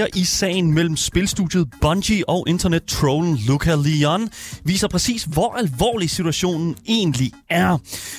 [0.00, 4.28] detaljer i sagen mellem spilstudiet Bungie og internettrollen Luca Leon
[4.64, 7.78] viser præcis, hvor alvorlig situationen egentlig er.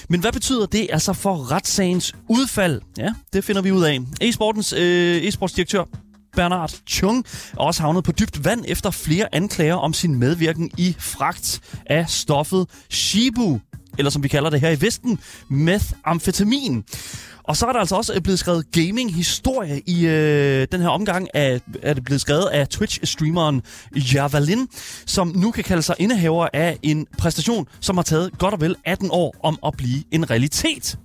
[0.10, 2.82] Men hvad betyder det altså for retssagens udfald?
[2.98, 4.00] Ja, det finder vi ud af.
[4.22, 5.84] E-sportens øh, e-sportsdirektør
[6.36, 10.96] Bernard Chung er også havnet på dybt vand efter flere anklager om sin medvirken i
[11.00, 13.60] fragt af stoffet Shibu,
[13.98, 15.20] eller som vi kalder det her i Vesten,
[15.50, 16.84] methamfetamin.
[17.52, 21.28] Og så er der altså også øh, blevet skrevet gaming-historie i øh, den her omgang.
[21.34, 23.62] Af, er det blevet skrevet af Twitch-streameren
[24.14, 24.68] Javalin,
[25.06, 28.76] som nu kan kalde sig indehaver af en præstation, som har taget godt og vel
[28.86, 30.98] 18 år om at blive en realitet.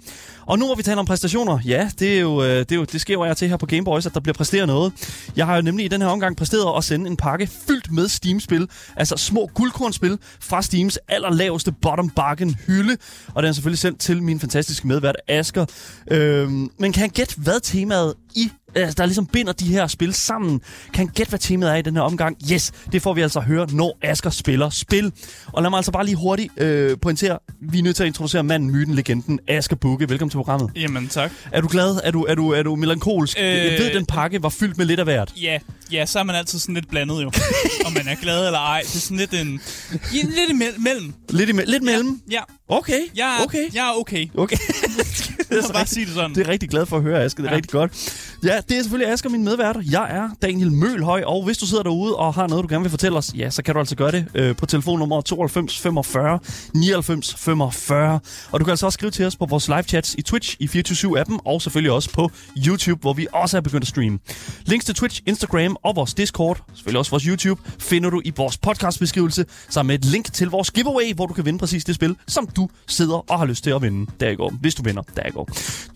[0.46, 2.84] Og nu hvor vi taler om præstationer, ja, det, er jo, øh, det, er jo,
[2.84, 4.92] det sker jo jeg til her på Gameboys, at der bliver præsteret noget.
[5.36, 8.08] Jeg har jo nemlig i den her omgang præsteret at sende en pakke fyldt med
[8.08, 12.96] Steam-spil, altså små guldkornspil fra Steams allerlaveste bottom bargain hylde.
[13.34, 15.66] Og den er selvfølgelig sendt til min fantastiske medvært Asker.
[16.10, 20.60] Øhm, men kan jeg gætte, hvad temaet i der ligesom binder de her spil sammen.
[20.94, 22.36] Kan gætte, hvad temaet er i den her omgang?
[22.52, 25.12] Yes, det får vi altså at høre, når Asker spiller spil.
[25.46, 28.42] Og lad mig altså bare lige hurtigt øh, pointere, vi er nødt til at introducere
[28.42, 30.08] manden, myten, legenden, Asker Bukke.
[30.08, 30.70] Velkommen til programmet.
[30.76, 31.32] Jamen, tak.
[31.52, 32.00] Er du glad?
[32.04, 33.38] Er du, er du, er du melankolsk?
[33.40, 33.44] Øh...
[33.44, 35.32] Jeg ved, den pakke var fyldt med lidt af hvert.
[35.36, 35.58] Ja,
[35.92, 37.30] ja, så er man altid sådan lidt blandet jo.
[37.86, 38.80] om man er glad eller ej.
[38.80, 39.60] Det er sådan lidt en...
[39.92, 41.14] Ja, lidt imellem.
[41.30, 41.70] Lidt, imellem.
[41.70, 42.20] lidt mellem?
[42.30, 42.40] Ja.
[42.68, 43.74] Okay, jeg er, okay.
[43.74, 44.26] Jeg er okay.
[44.34, 44.56] Okay.
[45.48, 46.34] det er bare sige det sådan.
[46.34, 47.42] Det er rigtig glad for at høre, Asger.
[47.42, 47.56] Det er ja.
[47.56, 47.92] rigtig godt.
[48.44, 49.80] Ja, det er selvfølgelig Asger, min medværter.
[49.90, 52.90] Jeg er Daniel Mølhøj, og hvis du sidder derude og har noget, du gerne vil
[52.90, 56.38] fortælle os, ja, så kan du altså gøre det øh, på telefonnummer 92 45
[56.74, 58.20] 99 45.
[58.52, 60.66] Og du kan altså også skrive til os på vores live chats i Twitch, i
[60.66, 62.30] 24-7-appen, og selvfølgelig også på
[62.66, 64.18] YouTube, hvor vi også er begyndt at streame.
[64.64, 68.58] Links til Twitch, Instagram og vores Discord, selvfølgelig også vores YouTube, finder du i vores
[68.58, 72.16] podcastbeskrivelse, sammen med et link til vores giveaway, hvor du kan vinde præcis det spil,
[72.26, 75.02] som du sidder og har lyst til at vinde der i går, hvis du vinder
[75.16, 75.48] der i går.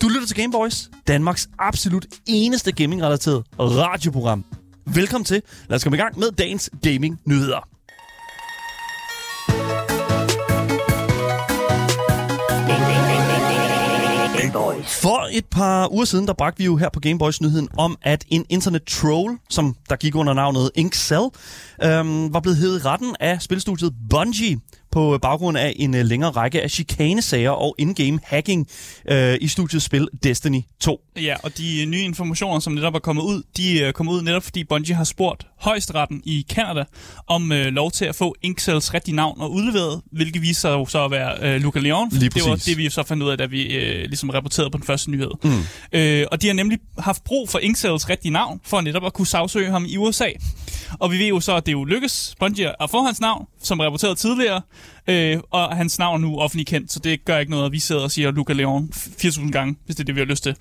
[0.02, 4.44] Du lytter til Gameboys, Danmarks absolut eneste gaming-relateret radioprogram.
[4.86, 5.42] Velkommen til.
[5.68, 7.68] Lad os komme i gang med dagens gaming-nyheder.
[14.86, 18.24] For et par uger siden, der bragte vi jo her på Gameboys nyheden om, at
[18.28, 21.24] en internet troll, som der gik under navnet Inkcell,
[21.82, 24.60] øhm, var blevet hævet i retten af spilstudiet Bungie
[24.92, 28.68] på baggrund af en uh, længere række af chikanesager og in-game hacking
[29.10, 31.00] uh, i studiets spil Destiny 2.
[31.16, 34.42] Ja, og de nye informationer, som netop er kommet ud, de er kommet ud netop
[34.42, 36.84] fordi Bungie har spurgt højesteretten i Canada
[37.26, 40.86] om uh, lov til at få Inkcells rigtige navn og udleveret, hvilket viser sig jo
[40.86, 42.08] så at være uh, Luca Leon.
[42.12, 44.78] Lige det var det, vi så fandt ud af, da vi uh, ligesom rapporterede på
[44.78, 45.30] den første nyhed.
[45.42, 45.50] Mm.
[45.50, 49.26] Uh, og de har nemlig haft brug for Inkcells rigtige navn, for netop at kunne
[49.26, 50.28] sagsøge ham i USA.
[50.98, 53.80] Og vi ved jo så, at det jo lykkes Bungie at få hans navn, som
[53.80, 54.62] rapporteret tidligere,
[55.06, 57.78] øh, og hans navn er nu offentlig kendt, så det gør ikke noget, at vi
[57.78, 60.56] sidder og siger Luca Leon 4.000 gange, hvis det er det, vi har lyst til.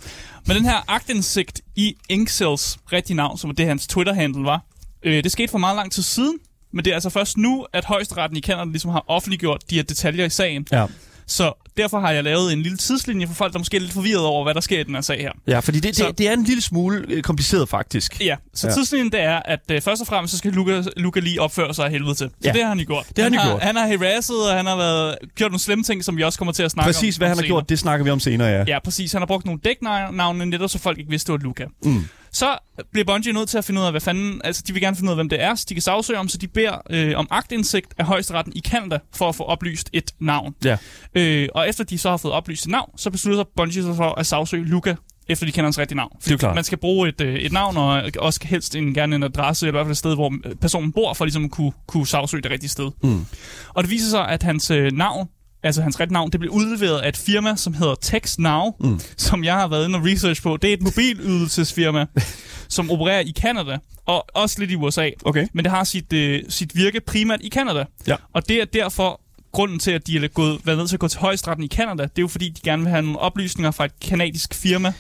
[0.47, 4.65] Men den her agtindsigt i Inkcells rigtige navn, som det hans Twitter-handle var,
[5.03, 6.37] øh, det skete for meget lang tid siden,
[6.73, 9.83] men det er altså først nu, at højesteretten i Canada ligesom har offentliggjort de her
[9.83, 10.67] detaljer i sagen.
[10.71, 10.85] Ja.
[11.27, 14.25] Så derfor har jeg lavet en lille tidslinje for folk, der måske er lidt forvirret
[14.25, 15.31] over, hvad der sker i den her sag her.
[15.47, 18.21] Ja, fordi det, så, det, det er en lille smule øh, kompliceret faktisk.
[18.21, 18.73] Ja, så ja.
[18.73, 21.85] tidslinjen det er, at uh, først og fremmest så skal Luca, Luca lige opføre sig
[21.85, 22.29] af helvede til.
[22.29, 22.51] Så ja.
[22.51, 23.05] det har han jo gjort.
[23.09, 23.61] Det har han, han har, gjort.
[23.61, 26.51] Han har harasset, og han har været, gjort nogle slemme ting, som vi også kommer
[26.51, 27.01] til at snakke præcis, om.
[27.01, 28.63] Præcis, hvad han har gjort, det snakker vi om senere, ja.
[28.67, 29.11] Ja, præcis.
[29.11, 31.65] Han har brugt nogle dæknavne netop, så folk ikke vidste, det var Luca.
[31.83, 32.05] Mm.
[32.31, 32.57] Så
[32.91, 34.41] bliver Bungie nødt til at finde ud af, hvad fanden...
[34.43, 36.29] Altså, de vil gerne finde ud af, hvem det er, så de kan sagsøge om,
[36.29, 40.11] så de beder øh, om agtindsigt af højesteretten i Canada for at få oplyst et
[40.19, 40.55] navn.
[40.65, 40.77] Ja.
[41.15, 44.19] Øh, og efter de så har fået oplyst et navn, så beslutter Bungie sig for
[44.19, 44.95] at sagsøge Luca
[45.29, 46.11] efter de kender hans rigtige navn.
[46.25, 46.55] Det er klart.
[46.55, 49.71] Man skal bruge et, øh, et navn, og også helst en, gerne en adresse, eller
[49.71, 52.51] i hvert fald et sted, hvor personen bor, for ligesom at kunne, kunne sagsøge det
[52.51, 52.91] rigtige sted.
[53.03, 53.25] Mm.
[53.69, 55.27] Og det viser sig, at hans øh, navn
[55.63, 58.99] altså hans rigtige navn, det blev udleveret af et firma, som hedder TextNow, mm.
[59.17, 60.57] som jeg har været inde og research på.
[60.57, 62.05] Det er et mobilydelsesfirma,
[62.69, 65.09] som opererer i Kanada, og også lidt i USA.
[65.25, 65.47] Okay.
[65.53, 67.85] Men det har sit, øh, sit virke primært i Kanada.
[68.07, 68.15] Ja.
[68.33, 71.07] Og det er derfor grunden til, at de er gået, været nødt til at gå
[71.07, 72.03] til højestretten i Kanada.
[72.03, 74.93] Det er jo fordi, de gerne vil have nogle oplysninger fra et kanadisk firma,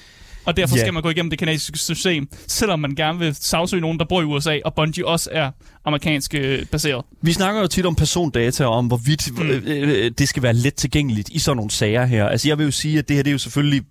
[0.45, 0.81] og derfor Ja.
[0.81, 4.21] skal man gå igennem det kanadiske system, selvom man gerne vil sagsøge nogen, der bor
[4.21, 5.51] i USA, og Bungie også er
[5.85, 7.05] amerikansk øh, baseret.
[7.21, 9.41] Vi snakker jo tit om persondata, og om hvorvidt mm.
[9.49, 12.25] øh, øh, det skal være let tilgængeligt i sådan nogle sager her.
[12.25, 13.81] Altså jeg vil jo sige, at det her det er jo selvfølgelig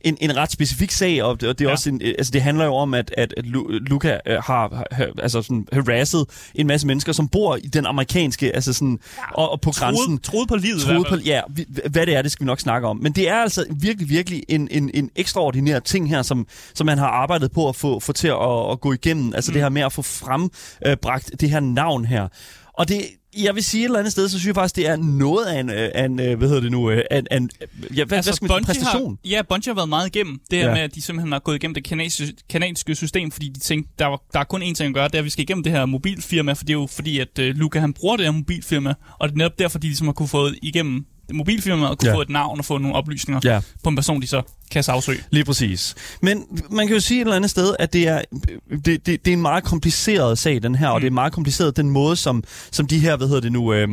[0.00, 1.72] en, en ret specifik sag, og det, og det, er Ja.
[1.72, 4.84] også en, øh, altså det handler jo om, at, at, at Lu- Luca øh, har,
[4.92, 6.24] har altså sådan harasset
[6.54, 8.98] en masse mennesker, som bor i den amerikanske, altså sådan,
[9.34, 10.06] og, og på grænsen.
[10.06, 12.60] Troede, troede på livet troede på, ja, vi- hvad det er, det skal vi nok
[12.60, 12.96] snakke om.
[12.96, 16.98] Men det er altså virkelig, virkelig en, en, en ekstraordinær ting her, som, som man
[16.98, 19.34] har arbejdet på at få, få til at, at gå igennem.
[19.34, 19.52] Altså mm.
[19.52, 22.28] det her med at få frembragt det her navn her.
[22.74, 23.00] Og det,
[23.38, 25.60] jeg vil sige et eller andet sted, så synes jeg faktisk, det er noget af
[25.60, 27.50] en, øh, af en øh, hvad hedder det nu, øh, en, en,
[27.96, 29.18] ja, hvad, altså, hvad skal man præstation.
[29.24, 30.40] Har, ja, Bungie har været meget igennem.
[30.50, 30.74] Det her ja.
[30.74, 34.06] med, at de simpelthen har gået igennem det kanadiske, kanadiske system, fordi de tænkte, der,
[34.06, 35.72] var, der er kun én ting at gøre, det er, at vi skal igennem det
[35.72, 38.94] her mobilfirma, for det er jo fordi, at uh, Luca han bruger det her mobilfirma,
[39.18, 42.16] og det er netop derfor, de ligesom har kunne få igennem mobilfirma og kunne ja.
[42.16, 43.60] få et navn og få nogle oplysninger ja.
[43.82, 45.20] på en person, de så kan sagsøge.
[45.30, 45.94] Lige præcis.
[46.22, 48.22] Men man kan jo sige et eller andet sted, at det er,
[48.84, 50.94] det, det, det er en meget kompliceret sag, den her, mm.
[50.94, 53.72] og det er meget kompliceret den måde, som, som de her, hvad hedder det nu...
[53.72, 53.88] Øh,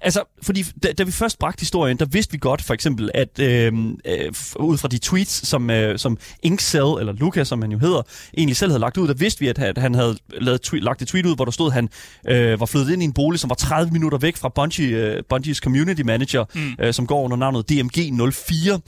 [0.00, 3.38] Altså, fordi da, da vi først bragte historien, der vidste vi godt for eksempel, at
[3.38, 3.72] øh,
[4.04, 8.02] øh, ud fra de tweets, som, øh, som Inkcell, eller Lucas, som han jo hedder,
[8.36, 11.08] egentlig selv havde lagt ud, der vidste vi, at han havde lavet tweet, lagt et
[11.08, 11.88] tweet ud, hvor der stod, at han
[12.28, 15.22] øh, var flyttet ind i en bolig, som var 30 minutter væk fra Bungie, øh,
[15.28, 16.74] Bungies community manager, mm.
[16.78, 18.78] øh, som går under navnet DMG04,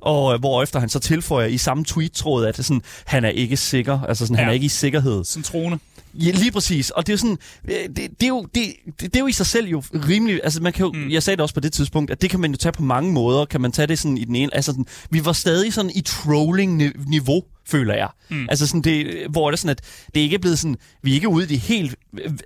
[0.00, 3.56] og øh, hvor efter han så tilføjer i samme tweet-tråd, at sådan, han er ikke
[3.56, 4.42] sikker, altså sådan, ja.
[4.42, 5.24] han er ikke i sikkerhed.
[5.24, 5.78] Sådan trone.
[6.14, 6.90] Ja, lige præcis.
[6.90, 9.32] Og det er sådan, øh, det, det, er jo, det, det, det er jo i
[9.32, 11.10] sig selv jo rimelig, altså man kan jo, mm.
[11.10, 13.12] jeg sagde det også på det tidspunkt, at det kan man jo tage på mange
[13.12, 13.44] måder.
[13.44, 16.00] Kan man tage det sådan i den ene, altså sådan, vi var stadig sådan i
[16.00, 18.08] trolling-niveau føler jeg.
[18.28, 18.46] Mm.
[18.48, 19.80] Altså sådan det, hvor det er sådan, at
[20.14, 21.96] det ikke er blevet sådan, vi er ikke ude i de helt,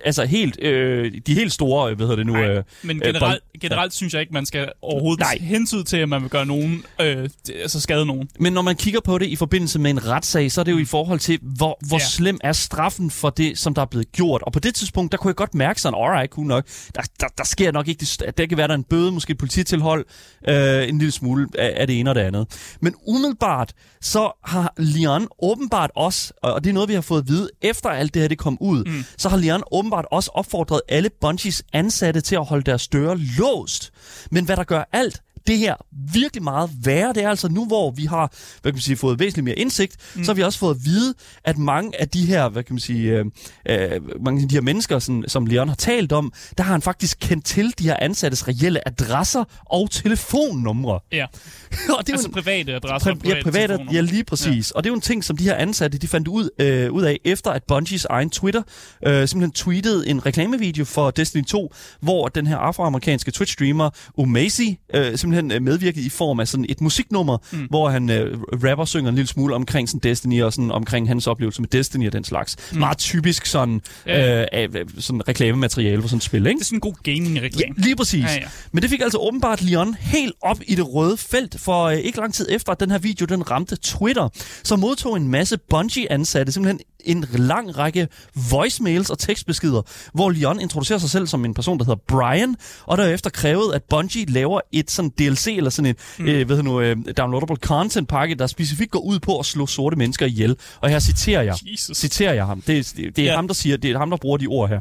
[0.05, 2.33] altså helt, øh, de helt store, hvad hedder det nu?
[2.33, 5.37] Nej, øh, men øh, generelt, øh, generelt synes jeg ikke, man skal overhovedet Nej.
[5.41, 7.29] hensyde til, at man vil gøre nogen, øh,
[7.61, 8.29] altså skade nogen.
[8.39, 10.77] Men når man kigger på det i forbindelse med en retssag, så er det jo
[10.77, 12.05] i forhold til, hvor, hvor ja.
[12.05, 14.41] slem er straffen for det, som der er blevet gjort.
[14.41, 16.65] Og på det tidspunkt, der kunne jeg godt mærke sådan, alright, cool nok,
[16.95, 19.37] der, der, der sker nok ikke, det, der kan være der en bøde, måske et
[19.37, 20.05] polititilhold,
[20.47, 22.75] øh, en lille smule af, af det ene og det andet.
[22.81, 27.27] Men umiddelbart, så har Leon åbenbart også, og det er noget, vi har fået at
[27.27, 29.03] vide, efter alt det her det kom ud, mm.
[29.17, 33.91] så har Leon åbenbart også opfordret alle Bungies ansatte til at holde deres døre låst.
[34.31, 35.75] Men hvad der gør alt, det her
[36.13, 37.13] virkelig meget værre.
[37.13, 39.95] Det er altså nu, hvor vi har hvad kan man sige, fået væsentligt mere indsigt,
[40.15, 40.23] mm.
[40.23, 41.13] så har vi også fået at vide,
[41.43, 43.25] at mange af de her, hvad kan man sige, øh,
[43.69, 46.81] øh, mange af de her mennesker, som, som Leon har talt om, der har han
[46.81, 50.99] faktisk kendt til de her ansattes reelle adresser og telefonnumre.
[51.11, 51.25] Ja.
[51.97, 53.15] og det er altså en, private adresser.
[53.15, 54.71] Pri- private ja, private, ja, lige præcis.
[54.71, 54.77] Ja.
[54.77, 57.03] Og det er jo en ting, som de her ansatte, de fandt ud, øh, ud
[57.03, 58.61] af, efter at Bungies egen Twitter
[59.07, 65.05] øh, simpelthen tweetede en reklamevideo for Destiny 2, hvor den her afroamerikanske Twitch-streamer Umazi øh,
[65.05, 67.67] simpelthen simpelthen øh, medvirket i form af sådan et musiknummer, mm.
[67.69, 71.27] hvor han øh, rapper synger en lille smule omkring sådan Destiny og sådan omkring hans
[71.27, 72.55] oplevelse med Destiny og den slags.
[72.71, 72.79] Mm.
[72.79, 74.45] Meget typisk sådan, ja.
[74.59, 76.57] øh, sådan reklamemateriale for sådan et spil, ikke?
[76.57, 77.73] Det er sådan en god gaming-reklame.
[77.77, 78.23] Ja, lige præcis.
[78.23, 78.47] Ja, ja.
[78.71, 82.17] Men det fik altså åbenbart Leon helt op i det røde felt, for øh, ikke
[82.17, 84.29] lang tid efter, at den her video den ramte Twitter,
[84.63, 88.07] så modtog en masse Bungie-ansatte simpelthen en lang række
[88.49, 89.81] voicemails og tekstbeskeder,
[90.13, 93.83] hvor Leon introducerer sig selv som en person, der hedder Brian, og derefter krævede, at
[93.89, 96.25] Bungie laver et sådan DLC, eller sådan en mm.
[96.25, 99.95] øh, hvad nu, øh, downloadable content pakke, der specifikt går ud på at slå sorte
[99.95, 100.57] mennesker ihjel.
[100.81, 101.97] Og her citerer jeg, Jesus.
[101.97, 102.61] citerer jeg ham.
[102.61, 103.35] Det, det, det er yeah.
[103.35, 104.79] ham, der siger, det er ham, der bruger de ord her.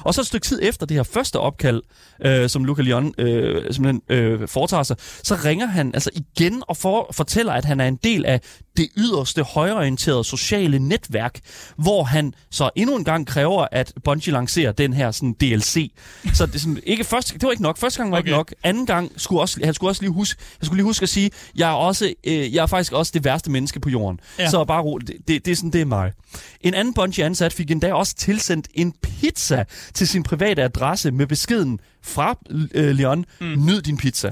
[0.00, 1.82] Og så et stykke tid efter det her første opkald,
[2.24, 6.76] øh, som Luca Leon øh, simpelthen øh, foretager sig, så ringer han altså igen og
[6.76, 8.40] for, fortæller, at han er en del af
[8.76, 11.40] det yderste højorienterede sociale netværk,
[11.76, 15.92] hvor han så endnu en gang kræver, at Bungie lancerer den her sådan DLC.
[16.34, 17.78] Så det, sådan, ikke første, det var ikke nok.
[17.78, 18.28] Første gang var okay.
[18.28, 18.54] ikke nok.
[18.62, 21.30] Anden gang skulle også, han skulle også lige huske, han skulle lige huske at sige,
[21.56, 24.20] jeg er, også, øh, jeg er faktisk også det værste menneske på jorden.
[24.38, 24.50] Ja.
[24.50, 26.12] Så bare ro, det, det, det, er sådan, det er mig.
[26.60, 31.80] En anden Bungie-ansat fik endda også tilsendt en pizza til sin private adresse med beskeden
[32.02, 32.38] fra
[32.74, 33.46] øh, Leon, mm.
[33.66, 34.30] nyd din pizza.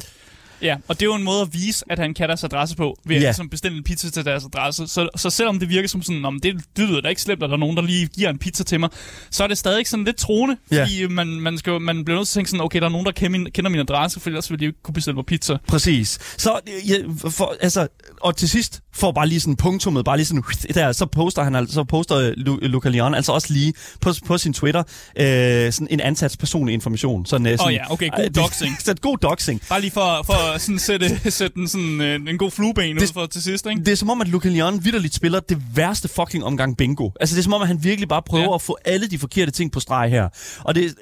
[0.63, 2.99] Ja, og det er jo en måde at vise, at han kan deres adresse på,
[3.05, 3.29] ved at ja.
[3.29, 4.87] ligesom bestille en pizza til deres adresse.
[4.87, 7.49] Så, så selvom det virker som sådan, om det, det lyder da ikke slemt, at
[7.49, 8.91] der er nogen, der lige giver en pizza til mig,
[9.31, 10.83] så er det stadig sådan lidt troende, ja.
[10.83, 13.07] fordi man, man, skal, man bliver nødt til at tænke sådan, okay, der er nogen,
[13.07, 15.57] der kender min, kender min adresse, for ellers vil de ikke kunne bestille mig pizza.
[15.69, 16.19] Præcis.
[16.37, 16.97] Så, ja,
[17.31, 17.89] for, altså,
[18.21, 20.43] og til sidst, får bare lige sådan punktummet, bare lige sådan,
[20.75, 22.33] der, så poster han altså, så poster
[22.67, 24.83] Luca Leon altså også lige på, på sin Twitter,
[25.17, 27.27] øh, sådan en ansats personlig information.
[27.27, 28.77] Sådan, øh, sådan, oh ja, okay, god doxing.
[28.85, 29.63] så god doxing.
[29.69, 33.13] Bare lige for, for sådan sætte, sætte en, sådan, øh, en god flueben det, ud
[33.13, 33.85] for til sidst, ikke?
[33.85, 37.11] Det er som om, at Luca Leon vidderligt spiller det værste fucking omgang bingo.
[37.21, 38.55] Altså det er som om, at han virkelig bare prøver ja.
[38.55, 40.29] at få alle de forkerte ting på streg her.
[40.65, 40.95] Og, det,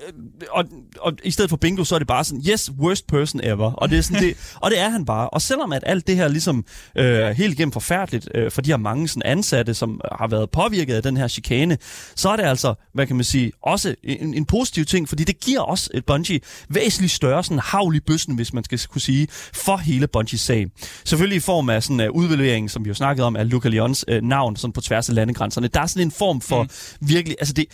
[0.51, 0.65] og,
[1.01, 3.73] og i stedet for bingo, så er det bare sådan, yes, worst person ever.
[3.73, 5.31] Og det er, sådan, det, og det er han bare.
[5.31, 6.65] Og selvom at alt det her ligesom
[6.97, 10.95] øh, helt igennem forfærdeligt øh, for de her mange sådan, ansatte, som har været påvirket
[10.95, 11.79] af den her chikane,
[12.15, 15.41] så er det altså, hvad kan man sige, også en, en positiv ting, fordi det
[15.41, 19.29] giver også et Bungie væsentligt større sådan havl i bøssen, hvis man skal kunne sige,
[19.55, 20.67] for hele Bungies sag.
[21.05, 24.05] Selvfølgelig i form af sådan uh, udvalgering, som vi jo snakkede om, af Luca Leons
[24.13, 25.69] uh, navn sådan på tværs af landegrænserne.
[25.69, 26.69] Der er sådan en form for mm.
[27.01, 27.65] virkelig, altså det,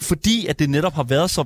[0.00, 1.44] fordi at det netop har været så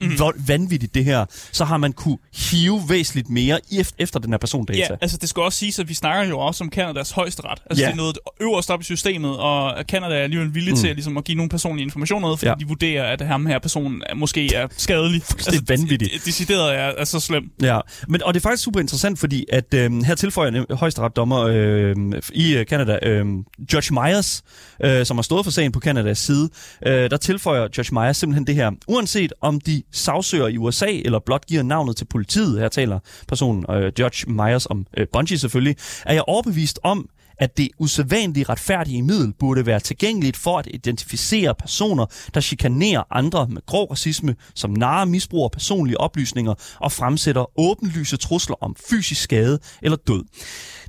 [0.00, 0.10] mm.
[0.46, 3.60] vanvittigt det her, så har man kunne hive væsentligt mere
[3.98, 4.78] efter den her persondata.
[4.78, 7.62] Ja, altså det skal også siges, at vi snakker jo også om Kanadas højesteret.
[7.70, 7.88] Altså ja.
[7.88, 10.80] det er noget øverst op i systemet, og Kanada er alligevel villig mm.
[10.80, 12.54] til ligesom, at give nogle personlige informationer, fordi ja.
[12.54, 15.22] de vurderer, at ham her person måske er skadelig.
[15.28, 16.24] Det er altså, vanvittigt.
[16.24, 17.50] Decideret er, er så slem.
[17.62, 21.96] Ja, Men, og det er faktisk super interessant, fordi at øh, her tilføjer højesteretdommer øh,
[22.32, 23.26] i Kanada, øh,
[23.72, 24.42] Judge Myers,
[24.84, 26.48] øh, som har stået for sagen på Kanadas side,
[26.86, 28.70] øh, der tilføjer Josh Meyer simpelthen det her.
[28.88, 33.64] Uanset om de sagsøger i USA, eller blot giver navnet til politiet, her taler personen
[33.70, 37.08] øh, Judge Myers om øh, Bungie selvfølgelig, er jeg overbevist om,
[37.38, 43.46] at det usædvanlige retfærdige middel burde være tilgængeligt for at identificere personer, der chikanerer andre
[43.48, 49.58] med grov racisme, som narre misbruger personlige oplysninger og fremsætter åbenlyse trusler om fysisk skade
[49.82, 50.24] eller død.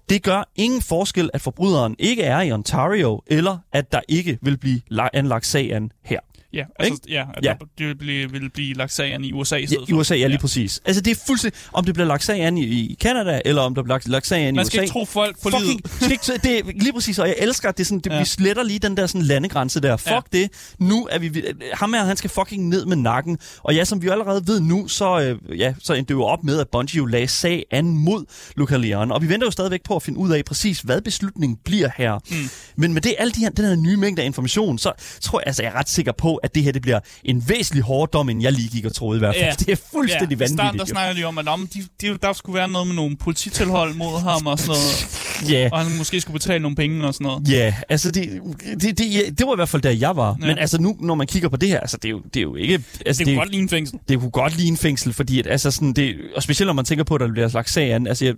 [0.10, 4.58] Det gør ingen forskel, at forbryderen ikke er i Ontario, eller at der ikke vil
[4.58, 4.82] blive
[5.14, 6.20] anlagt sagen her.
[6.54, 7.54] Ja, altså, ja, ja.
[7.78, 10.16] det vil blive, vil blive lagt sag an i USA i stedet ja, i USA,
[10.16, 10.42] ja, lige ja.
[10.42, 10.82] præcis.
[10.86, 11.60] Altså, det er fuldstændig...
[11.74, 14.28] Om det bliver lagt sag an i, i Canada, eller om der bliver lagt, lagt
[14.28, 14.56] sag an i USA...
[14.56, 15.92] Man skal ikke tro folk på livet.
[16.02, 18.20] Skal ikke, det er lige præcis, og jeg elsker, at det sådan, det, ja.
[18.20, 19.98] vi sletter lige den der sådan landegrænse der.
[19.98, 20.20] Fuck ja.
[20.32, 20.50] det.
[20.80, 21.44] Nu er vi...
[21.74, 23.38] Ham her, han skal fucking ned med nakken.
[23.64, 26.44] Og ja, som vi allerede ved nu, så, øh, ja, så endte det jo op
[26.44, 28.26] med, at Bungie jo lagde sag an mod
[28.56, 29.12] Luca Leon.
[29.12, 32.20] Og vi venter jo stadigvæk på at finde ud af præcis, hvad beslutningen bliver her.
[32.32, 32.36] Mm.
[32.76, 34.92] Men med det, alle de her, den her nye mængde af information, så
[35.22, 37.84] tror jeg, altså, jeg er ret sikker på, at det her det bliver en væsentlig
[37.84, 39.46] hårdere dom, end jeg lige gik og troede i hvert fald.
[39.46, 39.56] Ja.
[39.66, 40.46] Det er fuldstændig ja.
[40.46, 40.52] vanvittigt.
[40.52, 42.96] I starten der snakker de om, at om, de, de, der skulle være noget med
[42.96, 45.08] nogle polititilhold mod ham og sådan noget.
[45.50, 45.70] Ja.
[45.72, 47.50] Og han måske skulle betale nogle penge og sådan noget.
[47.50, 48.42] Ja, altså det,
[48.82, 50.38] det, det, det var i hvert fald der, jeg var.
[50.42, 50.48] Ja.
[50.48, 52.42] Men altså nu, når man kigger på det her, altså det er jo, det er
[52.42, 52.84] jo ikke...
[53.06, 54.00] Altså, det kunne godt ligne fængsel.
[54.10, 57.04] Det kunne godt ligne fængsel, fordi at, altså sådan, det, og specielt når man tænker
[57.04, 58.08] på, at der bliver slags sag an.
[58.08, 58.36] Altså, jeg,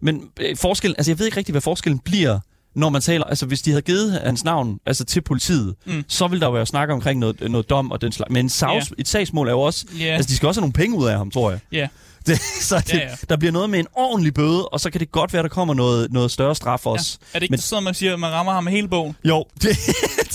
[0.00, 2.38] men øh, forskel, altså jeg ved ikke rigtig, hvad forskellen bliver
[2.74, 6.04] når man taler, altså hvis de havde givet hans navn altså til politiet, mm.
[6.08, 8.30] så ville der jo være snak omkring noget, noget dom og den slags.
[8.30, 9.00] Men sags, yeah.
[9.00, 10.14] et sagsmål er jo også, yeah.
[10.16, 11.60] altså de skal også have nogle penge ud af ham, tror jeg.
[11.72, 11.78] Ja.
[11.78, 11.88] Yeah.
[12.26, 13.14] Det, så det, ja, ja.
[13.28, 15.74] der bliver noget med en ordentlig bøde, og så kan det godt være, der kommer
[15.74, 17.18] noget, noget større straf også.
[17.20, 17.26] Ja.
[17.36, 19.16] Er det ikke Men, sådan, man siger, at man rammer ham med hele bogen?
[19.24, 19.78] Jo, det,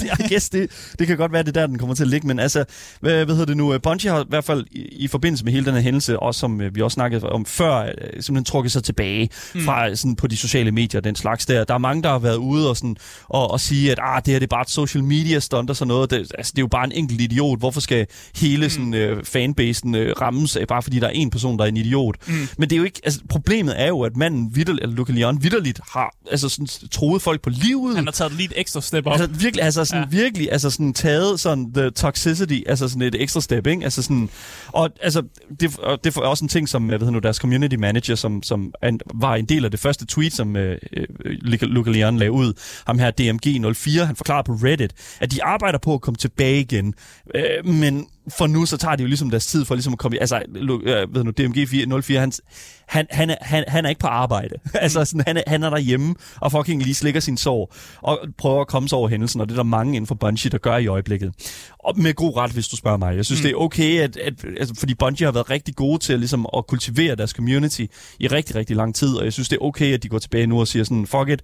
[0.04, 0.70] jeg guess, det,
[1.00, 2.28] det kan godt være, det der, den kommer til at ligge.
[2.28, 2.66] Men altså,
[3.00, 3.78] hvad, hvad hedder det nu?
[3.80, 6.62] Bungie har i hvert fald i, i forbindelse med hele den her hændelse, også som
[6.62, 9.62] øh, vi også snakkede om før, øh, simpelthen trukket sig tilbage mm.
[9.62, 11.64] fra sådan, på de sociale medier den slags der.
[11.64, 14.32] Der er mange, der har været ude og, sådan, og, og sige, at ah, det
[14.32, 16.12] her det er bare et social media stunt og sådan noget.
[16.12, 17.60] Det, altså, det er jo bare en enkelt idiot.
[17.60, 18.70] Hvorfor skal hele mm.
[18.70, 22.16] sådan, øh, fanbasen øh, rammes, bare fordi der er en person, der er en idiot?
[22.28, 22.34] Mm.
[22.58, 25.44] Men det er jo ikke, altså, problemet er jo, at manden, Vittel, eller Luca Leon,
[25.44, 27.96] vidderligt har altså, sådan, troet folk på livet.
[27.96, 29.12] Han har taget lige et ekstra step op.
[29.12, 30.18] Altså, virkelig, altså, sådan, ja.
[30.18, 33.84] virkelig, altså, sådan, taget sådan, the toxicity, altså sådan et ekstra step, ikke?
[33.84, 34.30] Altså, sådan,
[34.68, 35.24] og altså,
[35.60, 38.44] det, og det er også en ting, som, jeg ved nu, deres community manager, som,
[38.44, 40.62] som an, var en del af det første tweet, som uh,
[41.62, 42.54] Luca Leon lagde ud,
[42.88, 46.94] ham her DMG04, han forklarede på Reddit, at de arbejder på at komme tilbage igen,
[47.36, 48.08] uh, men
[48.38, 50.20] for nu, så tager de jo ligesom deres tid for ligesom at komme i...
[50.20, 51.70] Altså, øh, ved nu, DMG
[52.04, 52.32] 04, han,
[52.88, 54.56] han, han, er, han, han er ikke på arbejde.
[54.74, 58.62] altså, sådan, han, er, han er derhjemme og fucking lige slikker sin sår og prøver
[58.62, 60.78] at komme sig over hændelsen, og det er der mange inden for Bungie, der gør
[60.78, 61.34] i øjeblikket.
[61.80, 63.16] Og med god ret, hvis du spørger mig.
[63.16, 63.44] Jeg synes, mm.
[63.44, 66.48] det er okay, at, at, altså, fordi Bungie har været rigtig gode til at, ligesom,
[66.58, 67.86] at kultivere deres community
[68.20, 70.48] i rigtig, rigtig lang tid, og jeg synes, det er okay, at de går tilbage
[70.48, 71.42] nu og siger sådan, fuck it,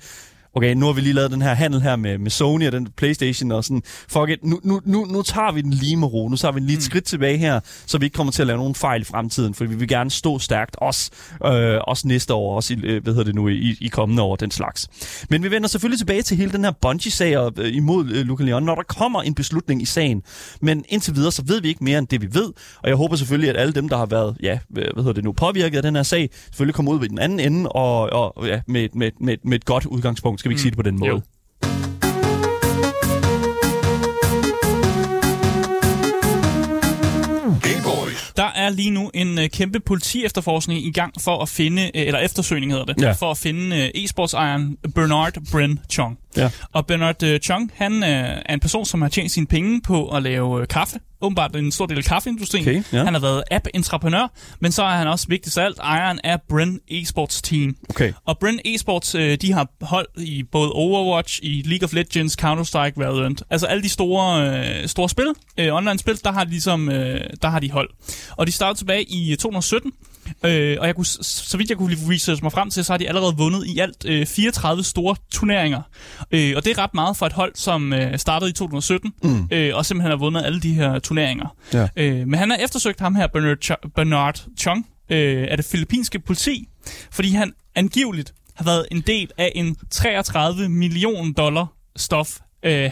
[0.56, 2.88] okay, nu har vi lige lavet den her handel her med, med Sony og den
[2.98, 6.30] Playstation, og sådan, fuck it, nu, nu, nu, nu tager vi den lige med ro,
[6.30, 6.82] nu tager vi den lige et mm.
[6.82, 9.66] skridt tilbage her, så vi ikke kommer til at lave nogen fejl i fremtiden, for
[9.66, 11.12] vi vil gerne stå stærkt, også,
[11.46, 14.36] øh, også næste år, også i, øh, hvad hedder det nu, i, i kommende år,
[14.36, 14.88] den slags.
[15.30, 18.44] Men vi vender selvfølgelig tilbage til hele den her Bungie-sag og, øh, imod øh, Luca
[18.44, 20.24] Leon, når der kommer en beslutning i sagen.
[20.62, 23.16] Men indtil videre, så ved vi ikke mere end det, vi ved, og jeg håber
[23.16, 25.96] selvfølgelig, at alle dem, der har været, ja, hvad hedder det nu, påvirket af den
[25.96, 29.38] her sag, selvfølgelig kommer ud ved den anden ende, og, og ja, med, med, med,
[29.44, 30.62] med et godt udgangspunkt skal vi ikke mm.
[30.62, 31.10] sige det på den måde?
[31.10, 31.22] Jo.
[38.38, 42.20] Der er lige nu en uh, kæmpe politi-efterforskning i gang for at finde, uh, eller
[42.20, 43.12] eftersøgning hedder det, ja.
[43.12, 46.18] for at finde uh, e-sportsejeren Bernard Bren Chong.
[46.38, 46.50] Ja.
[46.74, 50.10] Og Bernard uh, Chong, han uh, er en person, som har tjent sine penge på
[50.10, 52.68] at lave uh, kaffe åbenbart en stor del af kaffeindustrien.
[52.68, 53.04] Okay, ja.
[53.04, 56.80] Han har været app-entreprenør, men så er han også vigtigst af alt ejeren af Bren
[56.88, 57.76] Esports Team.
[57.90, 58.14] Okay.
[58.26, 62.94] Og Bren Esports, øh, de har hold i både Overwatch, i League of Legends, Counter-Strike,
[63.00, 63.44] Valorant.
[63.50, 64.50] Altså alle de store,
[64.82, 65.28] øh, store spil,
[65.60, 67.90] øh, online-spil, der har de ligesom, øh, der har de hold.
[68.38, 69.92] Og de startede tilbage i 2017,
[70.46, 73.08] Øh, og jeg kunne, så vidt jeg kunne research mig frem til, så har de
[73.08, 75.82] allerede vundet i alt øh, 34 store turneringer.
[76.32, 79.48] Øh, og det er ret meget for et hold, som øh, startede i 2017, mm.
[79.52, 81.56] øh, og simpelthen har vundet alle de her turneringer.
[81.74, 81.88] Ja.
[81.96, 86.20] Øh, men han har eftersøgt ham her, Bernard, Ch- Bernard Chung, øh, af det filippinske
[86.20, 86.68] politi,
[87.12, 92.92] fordi han angiveligt har været en del af en 33 million dollar stof øh.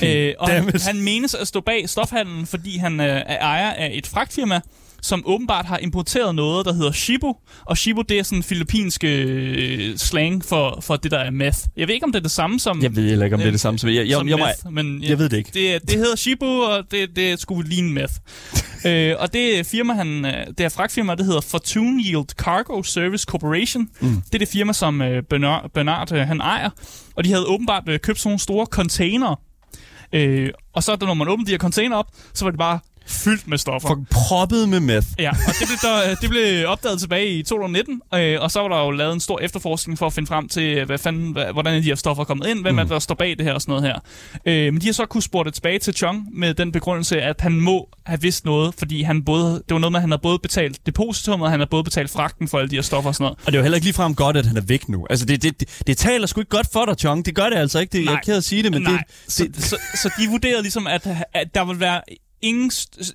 [0.00, 0.08] God.
[0.08, 3.90] Øh, og han, han menes at stå bag stofhandlen, fordi han øh, er ejer af
[3.94, 4.60] et fragtfirma,
[5.04, 7.34] som åbenbart har importeret noget, der hedder Shibu.
[7.64, 11.58] Og Shibu, det er sådan filippinsk øh, slang for, for det, der er meth.
[11.76, 12.82] Jeg ved ikke, om det er det samme som...
[12.82, 13.78] Jeg ved heller ikke, om det er det samme.
[13.78, 15.50] Så jeg, jeg, som jeg, jeg, meth, men jeg ved det ikke.
[15.54, 18.12] Det, det hedder Shibu, og det, det skulle ligne meth.
[18.86, 23.24] øh, og det firma, han, øh, det her fragtfirma, det hedder Fortune Yield Cargo Service
[23.28, 23.88] Corporation.
[24.00, 24.08] Mm.
[24.08, 26.70] Det er det firma, som øh, Bernard, Bernard øh, han ejer.
[27.16, 29.40] Og de havde åbenbart øh, købt sådan nogle store container.
[30.12, 33.48] Øh, og så når man åbnede de her container op, så var det bare fyldt
[33.48, 33.88] med stoffer.
[33.88, 35.06] For proppet med meth.
[35.18, 38.68] Ja, og det blev, der, det blev opdaget tilbage i 2019, øh, og så var
[38.68, 41.74] der jo lavet en stor efterforskning for at finde frem til, hvad fanden, hvad, hvordan
[41.74, 42.78] er de her stoffer er kommet ind, hvem mm.
[42.78, 43.98] er der står bag det her og sådan noget her.
[44.46, 47.40] Øh, men de har så kunne spore det tilbage til Chong med den begrundelse, at
[47.40, 50.18] han må have vidst noget, fordi han både, det var noget med, at han har
[50.18, 53.14] både betalt depositum, og han har både betalt fragten for alle de her stoffer og
[53.14, 53.38] sådan noget.
[53.38, 55.06] Og det er jo heller ikke ligefrem godt, at han er væk nu.
[55.10, 57.26] Altså, det, det, det, det taler sgu ikke godt for dig, Chong.
[57.26, 57.92] Det gør det altså ikke.
[57.92, 60.28] Det, jeg er ked at sige det, men Nej, det, så, det, så, så de
[60.28, 62.00] vurderede ligesom, at, at der vil være
[62.44, 62.70] ingen,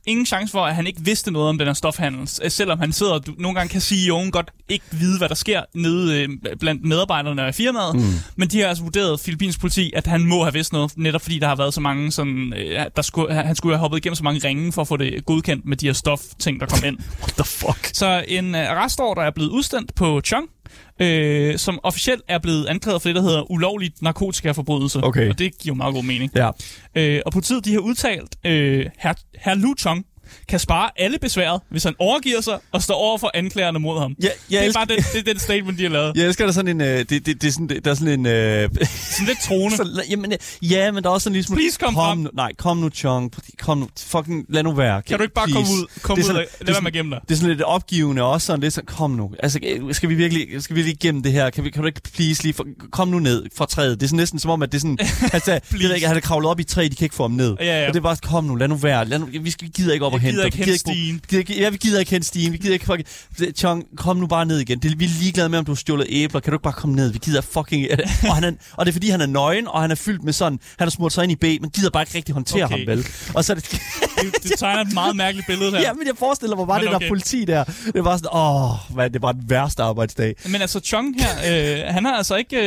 [0.06, 2.52] ingen chance for, at han ikke vidste noget om den her stofhandel.
[2.52, 6.24] Selvom han sidder, du, nogle gange kan CEO'en godt ikke vide, hvad der sker nede
[6.24, 7.96] øh, blandt medarbejderne af firmaet.
[7.96, 8.02] Mm.
[8.36, 11.40] Men de har altså vurderet Filippinsk politi, at han må have vidst noget, netop fordi
[11.40, 14.24] der har været så mange sådan, øh, der skulle, han skulle have hoppet igennem så
[14.24, 16.98] mange ringe for at få det godkendt med de her stofting, der kom ind.
[17.22, 17.90] What the fuck?
[17.94, 20.50] Så en øh, arrestordre er blevet udstedt på Chong,
[21.00, 25.04] øh, som officielt er blevet anklaget for det, der hedder ulovligt narkotikaforbrydelse.
[25.04, 25.30] Okay.
[25.30, 26.32] Og det giver jo meget god mening.
[26.36, 26.50] Ja.
[26.96, 30.06] Øh, og politiet de har udtalt, øh, her, her Lu Chong
[30.48, 34.16] kan spare alle besværet, hvis han overgiver sig og står over for anklagerne mod ham.
[34.24, 36.18] Ja, jeg det er elsker- bare den, det, den statement, de har lavet.
[36.18, 36.82] Jeg elsker, der er sådan en...
[36.82, 38.26] Øh, det, det, det er sådan, der er sådan en...
[38.26, 38.70] Øh,
[39.10, 39.78] Sådan lidt trone.
[39.78, 41.56] så, jamen, øh, ja, men der er også sådan ligesom...
[41.56, 42.18] Please kom kom frem.
[42.18, 43.32] Nu, nej, kom nu, Chong.
[43.60, 43.88] Kom nu.
[44.00, 45.02] Fucking, lad nu være.
[45.02, 45.66] Kan du ikke bare Please.
[45.66, 47.22] komme ud, komme Det er ud sådan- det er lad være med at gemme dig?
[47.28, 49.32] Det er sådan lidt opgivende også sådan lidt sådan, kom nu.
[49.44, 51.50] Altså, øh, skal vi virkelig, skal vi lige igennem det her?
[51.50, 54.00] Kan, vi, kan du ikke please lige, for, kom nu ned fra træet.
[54.00, 54.98] Det er sådan næsten som om, at det er sådan,
[55.34, 57.24] altså, jeg ved ikke, han er kravlet op i et træ, de kan ikke få
[57.24, 57.56] ham ned.
[57.60, 57.88] Ja, ja.
[57.88, 59.06] Og det er bare, kom nu, lad nu være.
[59.06, 60.60] Lad nu, vi, gider ikke op og hente gider dig.
[60.60, 61.16] ikke Vi hente bo- stigen.
[61.16, 62.52] vi gider ikke, ja, vi gider ikke hente stigen.
[62.54, 63.08] Vi gider ikke fucking...
[63.58, 64.80] Chong, kom nu bare ned igen.
[64.80, 66.40] Det, vi er ligeglade med, om du har stjålet æbler.
[66.40, 67.12] Kan du ikke bare komme ned?
[67.12, 67.88] Vi gider fucking...
[68.30, 70.34] og, han er, og det er fordi, han er nøgen, og han er fyldt med
[70.34, 70.60] sådan...
[70.78, 72.78] Han har smurt sig ind i B, men gider bare ikke rigtig håndtere Okay.
[72.78, 73.08] ham, vel?
[73.34, 73.70] Og så er det...
[74.22, 75.80] Det, det tegner et meget mærkeligt billede her.
[75.82, 77.08] Ja, men jeg forestiller mig bare Men det der okay.
[77.08, 77.64] politi der.
[77.64, 80.36] Det var sådan, åh, hvad, det var den værste arbejdsdag.
[80.46, 81.30] Men altså, Chong her,
[81.88, 82.58] øh, han har altså ikke,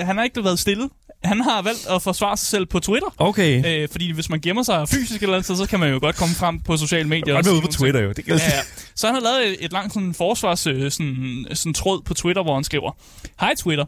[0.00, 0.88] øh, han har ikke været stille.
[1.24, 3.14] Han har valgt at forsvare sig selv på Twitter.
[3.18, 3.82] Okay.
[3.82, 6.16] Øh, fordi hvis man gemmer sig fysisk eller andet sted, så kan man jo godt
[6.16, 7.34] komme frem på sociale medier.
[7.34, 8.12] godt ude på Twitter jo.
[8.12, 8.36] Det kan.
[8.36, 8.60] Ja, ja.
[8.94, 12.42] Så han har lavet et, et langt sådan, forsvars øh, sådan, sådan, tråd på Twitter,
[12.42, 12.96] hvor han skriver,
[13.40, 13.84] Hej Twitter.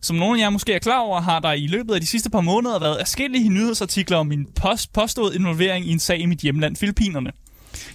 [0.00, 2.30] Som nogle af jer måske er klar over, har der i løbet af de sidste
[2.30, 6.38] par måneder været forskellige nyhedsartikler om min post, påståede involvering i en sag i mit
[6.38, 7.30] hjemland, Filippinerne.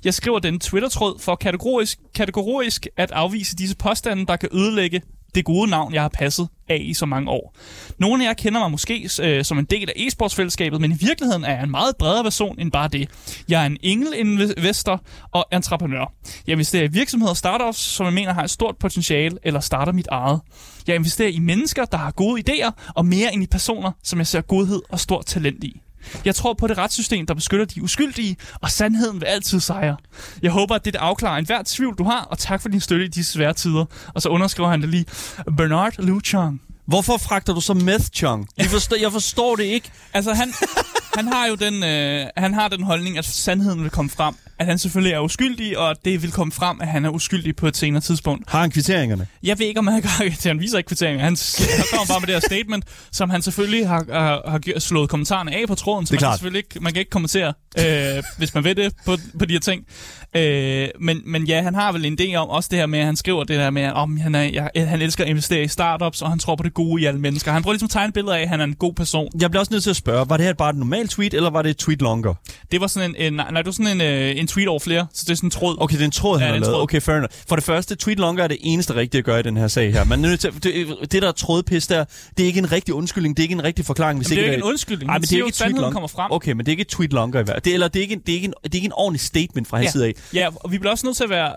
[0.04, 5.02] Jeg skriver den Twitter-tråd for kategorisk, kategorisk at afvise disse påstande, der kan ødelægge
[5.36, 7.56] det gode navn, jeg har passet af i så mange år.
[7.98, 11.44] Nogle af jer kender mig måske øh, som en del af e-sportsfællesskabet, men i virkeligheden
[11.44, 13.10] er jeg en meget bredere person end bare det.
[13.50, 16.14] Jeg er en engelinvestor og entreprenør.
[16.48, 19.92] Jeg investerer i virksomheder og startups, som jeg mener har et stort potentiale, eller starter
[19.92, 20.42] mit eget.
[20.88, 24.28] Jeg investerer i mennesker, der har gode idéer, og mere end i personer, som jeg
[24.28, 25.83] ser godhed og stort talent i.
[26.26, 29.98] Jeg tror på det retssystem, der beskytter de uskyldige, og sandheden vil altid sejre.
[30.42, 33.08] Jeg håber, at det afklarer enhver tvivl, du har, og tak for din støtte i
[33.08, 33.86] disse svære tider.
[34.14, 35.06] Og så underskriver han det lige.
[35.58, 36.62] Bernard Luchang.
[36.86, 38.48] Hvorfor fragter du så meth, Chong?
[38.58, 39.92] Jeg forstår, jeg forstår det ikke.
[40.14, 40.54] Altså, han,
[41.16, 44.36] han har jo den, øh, han har den holdning, at sandheden vil komme frem.
[44.60, 47.56] At han selvfølgelig er uskyldig, og at det vil komme frem, at han er uskyldig
[47.56, 48.50] på et senere tidspunkt.
[48.52, 49.28] Har han kvitteringerne?
[49.44, 51.20] Jeg ved ikke, om han har Han viser ikke kvitteringen.
[51.24, 51.38] Han,
[51.92, 55.68] kommer bare med det her statement, som han selvfølgelig har, har, har slået kommentarerne af
[55.68, 56.06] på tråden.
[56.06, 56.40] Så Det man, kan klart.
[56.40, 59.60] selvfølgelig ikke, man kan ikke kommentere, øh, hvis man ved det på, på de her
[59.60, 59.86] ting.
[60.36, 63.06] Øh, men, men ja, han har vel en idé om også det her med, at
[63.06, 66.22] han skriver det der med, om han, er, jeg, han elsker at investere i startups,
[66.22, 67.52] og han tror på det gode i alle mennesker.
[67.52, 69.30] Han prøver ligesom at tegne et billede af, at han er en god person.
[69.40, 71.50] Jeg bliver også nødt til at spørge, var det her bare et normalt tweet, eller
[71.50, 72.34] var det et tweet longer?
[72.72, 75.08] Det var sådan en, en, nej, det var sådan en, øh, en tweet over flere,
[75.14, 75.76] så det er sådan en tråd.
[75.80, 76.82] Okay, det er en tråd, han Ja, har det er lavet.
[76.84, 77.32] Okay, fair enough.
[77.50, 79.94] For det første, tweet longer er det eneste rigtige at gøre i den her sag
[79.94, 80.04] her.
[80.04, 82.06] Man er til, det, det der er trådpis der,
[82.38, 84.20] det er ikke en rigtig undskyldning, det er ikke en rigtig forklaring.
[84.20, 85.10] Hvis Men det er det ikke en undskyldning.
[85.10, 85.94] Ej, Han men det er ikke et tweet sandheden long.
[85.94, 86.32] kommer frem.
[86.32, 88.14] Okay, men det er ikke et tweet longer i hvert det, Eller det er, ikke
[88.14, 90.14] en, det, er ikke en, det er ikke en ordentlig statement fra hans side af.
[90.34, 91.54] Ja, og vi bliver også nødt til at være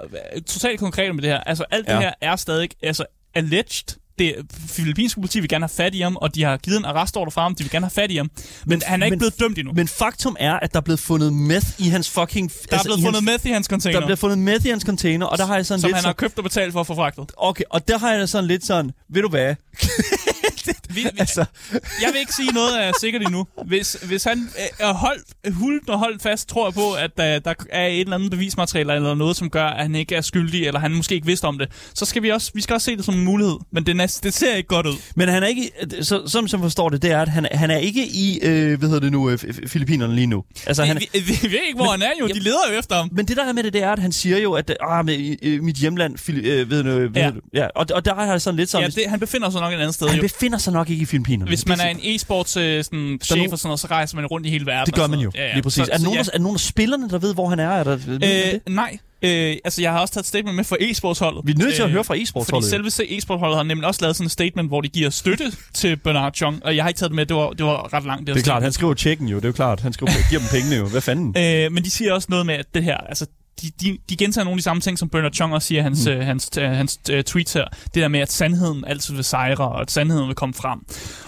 [0.46, 1.40] totalt konkrete med det her.
[1.40, 2.00] Altså, alt det Ja.
[2.00, 3.96] her er stadig altså, alleged.
[4.18, 4.34] Det
[4.68, 7.42] filippinske politi vil gerne have fat i ham, og de har givet en arrestordre fra
[7.42, 7.54] ham.
[7.54, 8.30] De vil gerne have fat i ham.
[8.36, 9.72] Men, men han er ikke men- blevet dømt endnu.
[9.72, 12.52] Men faktum er, at der er blevet fundet meth i hans fucking...
[12.70, 14.66] der er blevet i fundet hans, meth i hans container, Der er blevet fundet meth
[14.66, 16.44] i hans container, og der har jeg sådan som lidt han sådan, har købt og
[16.44, 17.32] betalt for at få fragtet.
[17.36, 19.54] Okay, og der har jeg da sådan lidt sådan, ved du hvad?
[20.66, 21.44] vi, vi, altså.
[21.72, 23.46] Jeg vil ikke sige noget er sikkert endnu.
[23.66, 27.54] Hvis, hvis han øh, er holdt, og holdt fast, tror jeg på, at der, der
[27.70, 30.80] er et eller andet bevismateriale eller noget, som gør, at han ikke er skyldig, eller
[30.80, 33.04] han måske ikke vidste om det, så skal vi også, vi skal også se det
[33.04, 33.56] som en mulighed.
[33.72, 34.94] Men det, det ser ikke godt ud.
[35.16, 37.76] Men han er ikke, så, som jeg forstår det, det er, at han, han er
[37.76, 40.44] ikke i, øh, hvad hedder det nu, øh, Filippinerne lige nu.
[40.66, 42.26] Altså, vi, han, vi, vi, ved ikke, hvor men, han er jo.
[42.26, 43.08] De leder jo efter ham.
[43.12, 45.18] Men det der er med det, det er, at han siger jo, at ah, med,
[45.18, 47.30] i, mit hjemland, Fili, øh, ved, du, ved ja.
[47.30, 47.66] Du, ja.
[47.66, 48.90] Og, og der har jeg sådan lidt sådan...
[48.90, 50.08] Ja, det, han befinder sig nok et andet sted.
[50.08, 50.22] Han jo.
[50.22, 51.48] befinder sig nok ikke i Filippinerne.
[51.48, 53.52] Hvis man er en e-sports øh, sådan, chef no...
[53.52, 54.86] og sådan noget, så rejser man rundt i hele verden.
[54.86, 55.52] Det gør man jo, ja, ja.
[55.52, 55.86] lige præcis.
[55.86, 56.22] Så, er, nogen, ja.
[56.22, 57.68] der, er nogen af spillerne, der ved, hvor han er?
[57.68, 61.46] er der, øh, nej, Øh, altså, jeg har også taget statement med fra e-sportsholdet.
[61.46, 62.70] Vi er nødt til at øh, høre fra e-sportsholdet.
[62.70, 65.96] Fordi selve e-sportsholdet har nemlig også lavet sådan en statement, hvor de giver støtte til
[65.96, 68.26] Bernard Chong, og jeg har ikke taget det med, det var, det var ret langt.
[68.26, 69.80] Det, det er klart, han skriver tjekken jo, det er jo klart.
[69.80, 70.86] Han skriver, giver dem pengene jo.
[70.86, 71.34] Hvad fanden?
[71.46, 73.26] Øh, men de siger også noget med, at det her, altså,
[73.62, 76.06] de, de, de gentager nogle af de samme ting, som Bernard Chong også siger hans,
[76.06, 76.12] mm.
[76.12, 77.64] uh, hans, uh, hans uh, tweets her.
[77.84, 80.78] Det der med, at sandheden altid vil sejre, og at sandheden vil komme frem.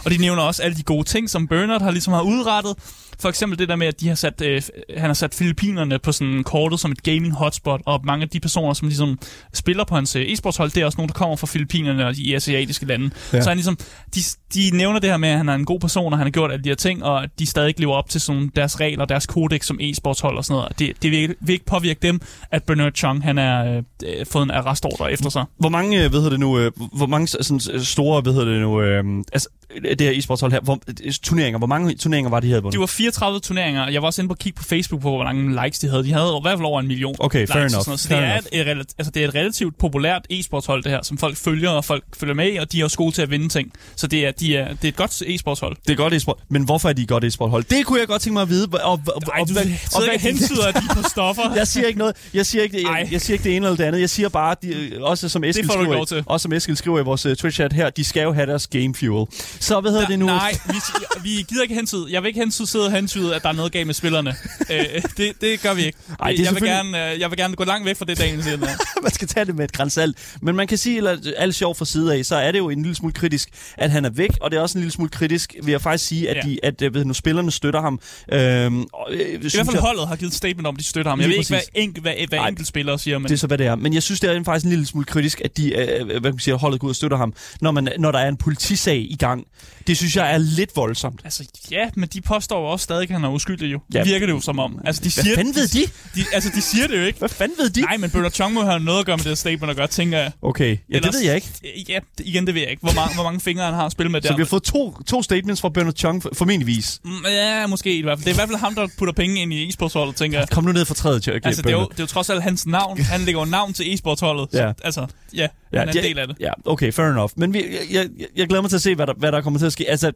[0.05, 2.75] Og de nævner også alle de gode ting, som Bernard har ligesom har udrettet.
[3.21, 4.63] For eksempel det der med, at de har sat, øh,
[4.97, 8.41] han har sat Filippinerne på sådan kortet som et gaming hotspot, og mange af de
[8.41, 9.19] personer, som ligesom
[9.55, 12.87] spiller på hans e-sportshold, det er også nogen, der kommer fra Filippinerne og de asiatiske
[12.87, 13.11] lande.
[13.33, 13.41] Ja.
[13.41, 13.79] Så han ligesom,
[14.15, 14.21] de,
[14.55, 16.53] de nævner det her med, at han er en god person, og han har gjort
[16.53, 19.27] alle de her ting, og de stadig ikke lever op til sådan deres regler, deres
[19.27, 20.79] kodex som e-sportshold og sådan noget.
[20.79, 24.51] Det, det vil, vil ikke påvirke dem, at Bernard Chung, han er øh, fået en
[24.51, 25.45] arrestordre efter sig.
[25.59, 28.83] Hvor mange, øh, hvad det nu, øh, hvor mange sådan store, hvad hedder det nu,
[28.83, 29.49] øh, altså,
[29.83, 30.79] det her e-sportshold her, hvor,
[31.23, 32.61] turneringer, hvor mange turneringer var de her?
[32.61, 33.89] Det var 34 turneringer.
[33.89, 36.05] Jeg var også inde på at kigge på Facebook på, hvor mange likes de havde.
[36.05, 37.85] De havde i hvert fald over en million Okay, likes fair enough.
[37.99, 41.19] Så det er, et, et, altså det er et relativt populært e-sportshold, det her, som
[41.19, 43.49] folk følger, og folk følger med i, og de er også gode til at vinde
[43.49, 43.73] ting.
[43.97, 45.77] Så det er, de er, det er et godt e-sportshold.
[45.87, 46.39] Det er godt e-sport.
[46.49, 47.65] Men hvorfor er de et godt e-sporthold?
[47.71, 48.69] Det kunne jeg godt tænke mig at vide.
[48.73, 51.55] Og, og, Ej, du og, og, ikke hensyder, de på stoffer.
[51.57, 52.17] jeg siger ikke noget.
[52.35, 54.01] Jeg siger ikke det, jeg, jeg siger ikke det ene eller det andet.
[54.01, 57.33] Jeg siger bare, de, også som Eskild skriver, også som Eskild skriver i vores uh,
[57.33, 59.27] Twitch-chat her, de skal jo have deres game fuel.
[59.61, 60.27] Så hvad hedder det nu?
[60.27, 60.75] Nej, vi,
[61.23, 62.07] vi gider ikke hensyde.
[62.11, 64.35] Jeg vil ikke hensyde sidde og hensyde, at der er noget galt med spillerne.
[64.73, 65.99] øh, det, det gør vi ikke.
[66.21, 68.43] Ej, det jeg, vil gerne, øh, jeg vil gerne gå langt væk fra det, Daniel
[68.43, 68.57] siger.
[69.03, 70.37] man skal tage det med et grænsalt.
[70.43, 72.83] Men man kan sige, at alt sjov fra side af, så er det jo en
[72.83, 75.55] lille smule kritisk, at han er væk, og det er også en lille smule kritisk,
[75.63, 76.43] vil jeg faktisk sige, at, ja.
[76.43, 78.01] de, at ved, nu spillerne støtter ham.
[78.33, 81.11] Øhm, og, øh, I hvert fald jeg, holdet har givet statement om, at de støtter
[81.11, 81.21] ham.
[81.21, 83.19] Jeg ved ikke, hvad, enkel, hvad, hvad Ej, enkelt spiller siger.
[83.19, 83.29] Men...
[83.29, 83.75] Det er så, hvad det er.
[83.75, 86.23] Men jeg synes, det er faktisk en lille smule kritisk, at de, øh, hvad kan
[86.23, 89.07] man sige, holdet går ud og støtter ham, når, man, når der er en politisag
[89.11, 89.45] i gang.
[89.87, 91.21] Det synes jeg er lidt voldsomt.
[91.25, 93.81] Altså, ja, men de påstår også stadig, han er uskyldig jo.
[93.95, 94.05] Ja.
[94.05, 94.79] Virker det jo som om.
[94.85, 95.83] Altså, de siger, Hvad fanden ved de?
[96.15, 96.25] de?
[96.33, 97.19] Altså, de siger det jo ikke.
[97.19, 97.81] Hvad fanden ved de?
[97.81, 100.19] Nej, men Bernard Chong må have noget at gøre med det statement at gøre, tænker
[100.19, 100.33] jeg.
[100.43, 101.49] Okay, ja, Ellers, det ved jeg ikke.
[101.89, 102.83] Ja, igen, det ved jeg ikke.
[102.83, 104.29] Hvor mange, hvor mange fingre han har at spille med der.
[104.29, 107.01] Så vi har fået to, to statements fra Bernard Chong, formentligvis.
[107.05, 108.25] Mm, ja, måske i hvert fald.
[108.25, 110.49] Det er i hvert fald ham, der putter penge ind i e-sportsholdet, tænker jeg.
[110.49, 112.43] Kom nu ned fra træet, okay, Altså, det er, jo, det er jo trods alt
[112.43, 113.01] hans navn.
[113.01, 114.49] Han lægger jo navn til e-sportsholdet.
[114.53, 114.73] Ja.
[114.85, 116.37] Altså, ja, ja, han er en del af det.
[116.41, 117.31] Ja, okay, fair enough.
[117.37, 119.59] Men vi, jeg, jeg, jeg glæder mig til at se, hvad der, hvad der kommer
[119.59, 119.91] til at ske.
[119.91, 120.13] Altså,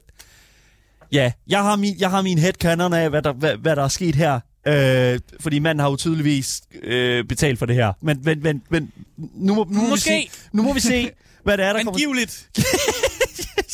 [1.13, 3.89] Ja, jeg har min, jeg har min headcanon af, hvad der, hvad, hvad der er
[3.89, 4.41] sket her.
[4.67, 7.93] Øh, fordi manden har jo tydeligvis øh, betalt for det her.
[8.03, 11.11] Men, men, men, men nu, må, nu, må vi se, nu må vi se,
[11.45, 12.49] hvad det er, der Angiveligt.
[12.55, 12.69] kommer...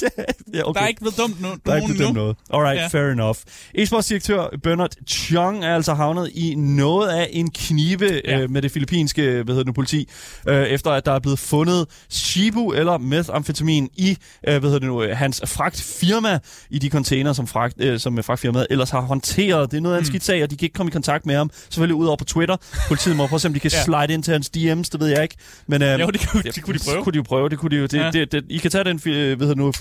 [0.54, 0.78] ja, okay.
[0.78, 1.48] Der er ikke blevet dumt nu.
[1.66, 2.36] Der er ikke blevet dumt noget.
[2.50, 2.86] Alright, ja.
[2.86, 3.38] fair enough.
[3.74, 8.40] Esports-direktør Bernard Chung er altså havnet i noget af en knibe ja.
[8.40, 10.08] øh, med det filippinske hvad hedder det politi,
[10.48, 14.10] øh, efter at der er blevet fundet Shibu eller methamfetamin i
[14.48, 16.38] øh, hvad hedder det nu, hans fragtfirma
[16.70, 19.70] i de container, som, fragt, øh, som fragtfirmaet ellers har håndteret.
[19.70, 20.06] Det er noget af en mm.
[20.06, 21.50] skidt sag, og de kan ikke komme i kontakt med ham.
[21.70, 22.56] Selvfølgelig ud over på Twitter.
[22.88, 23.82] Politiet må prøve at se, om de kan ja.
[23.82, 25.36] slide ind til hans DM's, det ved jeg ikke.
[25.66, 26.96] Men, øh, jo, det, kunne, det kunne de prøve.
[26.96, 27.48] Det kunne de jo prøve.
[27.48, 27.86] Det kunne de jo.
[27.86, 28.10] Det, ja.
[28.10, 29.72] det, det, I kan tage den, øh, ved nu,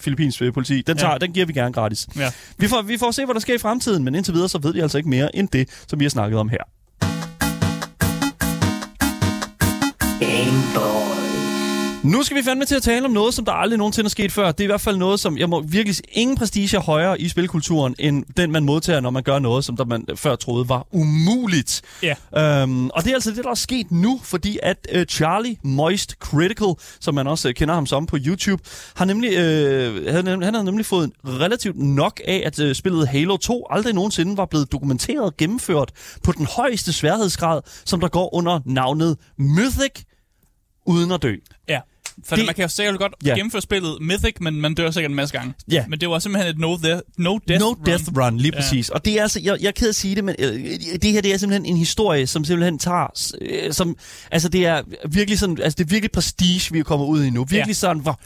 [0.00, 0.82] filippinsk øh, politi.
[0.82, 1.18] Den, tager, ja.
[1.18, 2.06] den giver vi gerne gratis.
[2.16, 2.30] Ja.
[2.58, 4.72] Vi, får, vi får se, hvad der sker i fremtiden, men indtil videre, så ved
[4.72, 6.64] vi altså ikke mere end det, som vi har snakket om her.
[12.04, 14.32] Nu skal vi fandme til at tale om noget, som der aldrig nogensinde er sket
[14.32, 14.52] før.
[14.52, 17.94] Det er i hvert fald noget, som jeg må virkelig ingen prestige højere i spilkulturen,
[17.98, 21.82] end den, man modtager, når man gør noget, som der man før troede var umuligt.
[22.02, 22.62] Ja.
[22.62, 26.10] Øhm, og det er altså det, der er sket nu, fordi at uh, Charlie Moist
[26.10, 28.62] Critical, som man også uh, kender ham som på YouTube,
[28.96, 33.36] har nemlig, uh, han, han har nemlig fået relativt nok af, at uh, spillet Halo
[33.36, 38.34] 2 aldrig nogensinde var blevet dokumenteret og gennemført på den højeste sværhedsgrad, som der går
[38.34, 40.02] under navnet Mythic,
[40.86, 41.34] uden at dø.
[41.68, 41.80] Ja.
[42.24, 43.36] For det, man kan jo sikkert godt yeah.
[43.36, 45.54] gennemføre spillet Mythic, men man dør sikkert en masse gange.
[45.72, 45.90] Yeah.
[45.90, 47.86] Men det var simpelthen et no, de- no death no run.
[47.86, 48.88] death run, lige præcis.
[48.88, 50.52] Og det er altså, jeg, jeg er ked at sige det, men øh,
[51.02, 53.06] det her det er simpelthen en historie, som simpelthen tager,
[53.40, 53.96] øh, som,
[54.30, 57.30] altså det er virkelig sådan, altså det er virkelig prestige, vi er kommet ud i
[57.30, 57.44] nu.
[57.44, 57.74] Virkelig yeah.
[57.74, 58.20] sådan, hvor,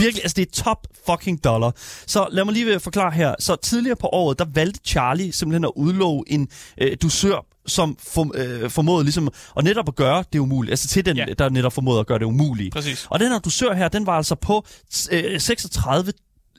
[0.00, 1.72] virkelig, altså det er top fucking dollar.
[2.06, 3.34] Så lad mig lige forklare her.
[3.38, 6.48] Så tidligere på året, der valgte Charlie simpelthen at udlove en
[6.80, 10.72] øh, dusør som for, øh, formåede ligesom at netop at gøre det umuligt.
[10.72, 11.24] Altså til den, ja.
[11.38, 12.72] der netop formåede at gøre det umuligt.
[12.72, 13.06] Præcis.
[13.10, 14.66] Og den her dusør her, den var altså på
[15.12, 16.12] øh, 36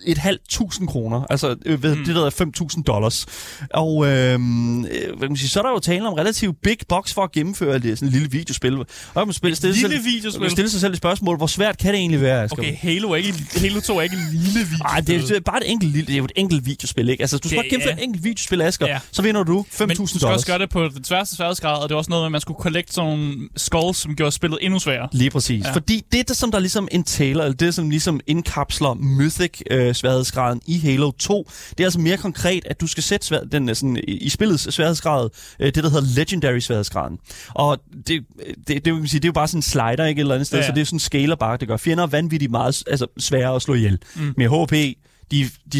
[0.05, 2.05] et halvt tusind kroner, altså øh, ved, mm.
[2.05, 2.29] det der er
[2.77, 3.25] 5.000 dollars.
[3.73, 6.77] Og øh, øh, hvad kan man sige, så er der jo tale om relativt big
[6.89, 8.73] box for at gennemføre det, sådan et lille videospil.
[8.77, 8.85] Og
[9.15, 10.41] man spille, stille, lille selv, videospil?
[10.41, 12.43] Man stille sig selv et spørgsmål, hvor svært kan det egentlig være?
[12.43, 12.57] Asger?
[12.59, 14.77] Okay, Halo, er ikke, Halo 2 er ikke en lille videospil.
[14.79, 17.21] Nej, det er, er bare et enkelt, lille, det er et enkelt videospil, ikke?
[17.21, 18.01] Altså, du skal Det- bare gennemføre ja.
[18.01, 18.99] et enkelt videospil, Asger, Ja.
[19.11, 20.09] så vinder du 5.000 Men du dollars.
[20.19, 22.31] skal også gøre det på den sværeste sværhedsgrad, og det var også noget med, at
[22.31, 25.09] man skulle collect sådan nogle skulls, som gjorde spillet endnu sværere.
[25.11, 25.65] Lige præcis.
[25.65, 25.71] Ja.
[25.73, 30.61] Fordi det, der, som der ligesom entailer, eller det, som ligesom indkapsler Mythic øh, sværhedsgraden
[30.65, 33.75] i Halo 2, det er altså mere konkret, at du skal sætte svær, den, øh,
[33.75, 37.19] sådan, i, spillets sværhedsgrad, øh, det der hedder Legendary sværhedsgraden.
[37.49, 38.25] Og det,
[38.67, 40.47] det, det, vil sige, det er jo bare sådan en slider, ikke et eller andet
[40.47, 40.63] sted, ja.
[40.63, 40.69] ja.
[40.69, 43.61] så det er sådan en scaler bare, det gør fjender vanvittigt meget altså, sværere at
[43.61, 43.99] slå ihjel.
[44.15, 44.33] Mm.
[44.37, 44.97] Med HP,
[45.31, 45.79] de, de,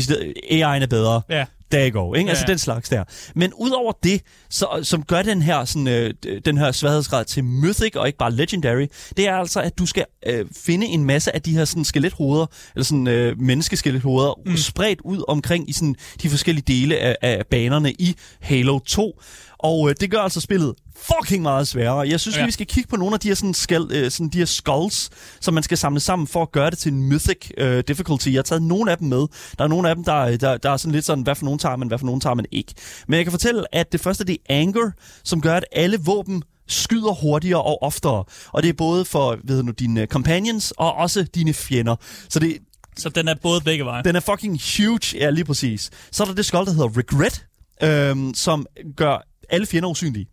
[0.51, 1.45] AI'en er bedre, Ja.
[1.71, 2.25] Go, ikke?
[2.25, 3.03] Ja, Altså den slags der.
[3.36, 6.13] Men udover det, så, som gør den her, sådan, øh,
[6.45, 10.05] den her sværhedsgrad til Mythic og ikke bare Legendary, det er altså, at du skal
[10.25, 14.58] øh, finde en masse af de her sådan, skelethoveder, eller sådan øh, menneskeskelethoveder, mm.
[14.58, 19.21] spredt ud omkring i sådan, de forskellige dele af, af banerne i Halo 2.
[19.60, 22.09] Og øh, det gør altså spillet fucking meget sværere.
[22.09, 22.45] Jeg synes lige, Ja.
[22.45, 25.09] vi skal kigge på nogle af de her, sådan, skal, øh, sådan, de her skulls,
[25.41, 28.27] som man skal samle sammen for at gøre det til en mythic øh, difficulty.
[28.27, 29.25] Jeg har taget nogle af dem med.
[29.57, 31.59] Der er nogle af dem, der, der, der er sådan lidt sådan, hvad for nogen
[31.59, 32.73] tager man, hvad for nogen tager man ikke.
[33.07, 34.91] Men jeg kan fortælle, at det første det er anger,
[35.23, 38.23] som gør, at alle våben skyder hurtigere og oftere.
[38.51, 41.95] Og det er både for ved du, dine companions og også dine fjender.
[42.29, 42.57] Så det,
[42.97, 44.03] Så den er både begge veje.
[44.03, 45.89] den er fucking huge, ja lige præcis.
[46.12, 47.45] Så er der det skjold, der hedder Regret,
[47.83, 48.65] øhm, som
[48.97, 50.25] gør alle fjender usynlige.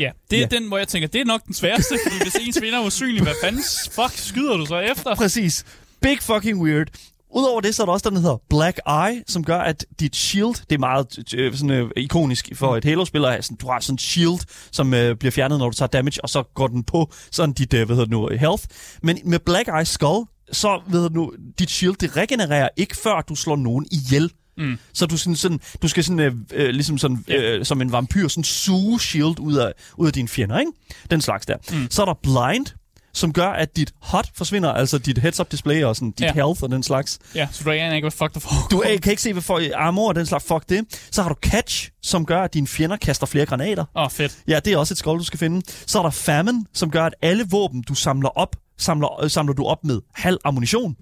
[0.00, 0.46] Ja, det er Ja.
[0.46, 3.22] den, hvor jeg tænker, det er nok den sværeste, fordi hvis ens vinder er usynlig,
[3.22, 5.14] hvad fanden fuck skyder du så efter?
[5.14, 5.64] Præcis.
[6.02, 6.86] Big fucking weird.
[7.34, 10.16] Udover det, så er der også den, der hedder Black Eye, som gør, at dit
[10.16, 13.66] shield, det er meget øh, sådan, øh, ikonisk for et Halo-spil, at have sådan, du
[13.70, 14.40] har sådan en shield,
[14.72, 17.74] som øh, bliver fjernet, når du tager damage, og så går den på sådan dit,
[17.74, 18.64] øh, hvad hedder det nu, health.
[19.02, 23.20] Men med Black Eye Skull, så ved du nu, dit shield, det regenererer ikke før
[23.28, 24.30] du slår nogen ihjel.
[24.60, 24.78] Mm.
[24.92, 28.28] Så du, sådan, sådan, du skal sådan, øh, øh, ligesom sådan, øh, som en vampyr,
[28.28, 30.72] sådan suge shield ud af, ud af dine fjender, ikke?
[31.10, 31.56] Den slags der.
[31.72, 31.86] Mm.
[31.90, 32.66] Så er der blind,
[33.14, 36.32] som gør, at dit HUD forsvinder, altså dit heads-up display og sådan, dit Ja.
[36.32, 37.18] health og den slags.
[37.34, 38.68] Ja, så du aner ikke, hvad fuck der foregår.
[38.70, 40.84] Du er, kan ikke se, hvad for armor og den slags, fuck det.
[41.10, 43.84] Så har du catch, som gør, at dine fjender kaster flere granater.
[43.96, 44.38] Åh, oh, fedt.
[44.48, 45.62] Ja, det er også et skjold, du skal finde.
[45.86, 49.54] Så er der famine, som gør, at alle våben, du samler op, samler, øh, samler
[49.54, 50.96] du op med halv ammunition.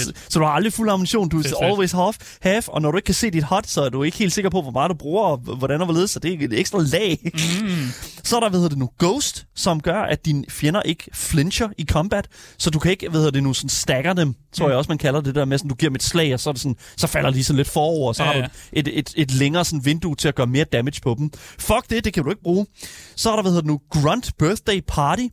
[0.00, 0.32] Fedt.
[0.32, 3.06] Så, du har aldrig fuld ammunition, du er always half, half, og når du ikke
[3.06, 5.22] kan se dit hot, så er du ikke helt sikker på, hvor meget du bruger,
[5.24, 7.18] og hvordan og hvorledes, så det er et ekstra lag.
[7.62, 7.68] Mm.
[8.24, 11.68] Så er der, hvad hedder det nu, Ghost, som gør, at dine fjender ikke flincher
[11.78, 12.28] i combat,
[12.58, 14.70] så du kan ikke, hvad hedder det nu, sådan stacker dem, tror Mm.
[14.70, 16.50] jeg også, man kalder det der med, sådan, du giver dem et slag, og så,
[16.50, 18.88] er det sådan, så falder de sådan lidt forover, og så Ja, har du et,
[18.98, 21.30] et, et længere sådan vindue til at gøre mere damage på dem.
[21.58, 22.66] Fuck det, det kan du ikke bruge.
[23.16, 25.26] Så er der, hvad hedder det nu, Grunt Birthday Party,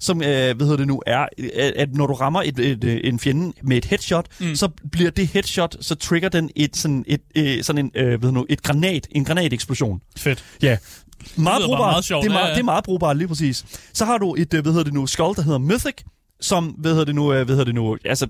[0.00, 3.08] som, øh, hvad hedder det nu, er, at, at når du rammer et, et, et,
[3.08, 4.54] en fjende med et headshot, mm.
[4.54, 8.18] så bliver det headshot, så trigger den et, sådan, et, øh, sådan en, øh, hvad
[8.18, 10.00] hedder nu, et granat, en granateksplosion.
[10.16, 10.44] Fedt.
[10.62, 10.76] Ja.
[11.36, 11.92] Meget brugbart.
[11.92, 12.54] meget sjovt, det, er ja, meget, ja.
[12.54, 13.64] det er meget brugbart, lige præcis.
[13.92, 16.02] Så har du et, øh, hvad hedder det nu, skjold, der hedder Mythic,
[16.40, 18.26] som, hvad hedder det nu, øh, hvad hedder det nu, altså,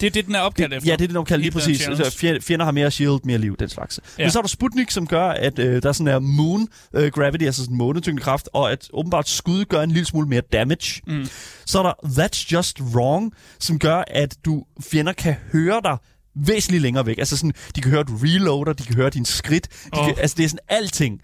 [0.00, 0.90] Det er det, den er opkaldt efter.
[0.90, 1.88] Ja, det er det, de kalder lige den præcis.
[1.88, 4.00] Altså, fjender har mere shield, mere liv, den slags.
[4.18, 4.24] Ja.
[4.24, 7.12] Men så er der Sputnik, som gør, at øh, der er sådan her moon øh,
[7.12, 11.02] gravity, altså sådan månetyngdekraft, og at åbenbart skud gør en lille smule mere damage.
[11.06, 11.26] Mm.
[11.66, 15.96] Så er der That's Just Wrong, som gør, at du fjender kan høre dig
[16.36, 17.18] væsentligt længere væk.
[17.18, 19.68] Altså sådan, de kan høre, at du reloader, de kan høre dine skridt.
[19.94, 20.06] De Åh.
[20.06, 21.20] kan, altså det er sådan alting.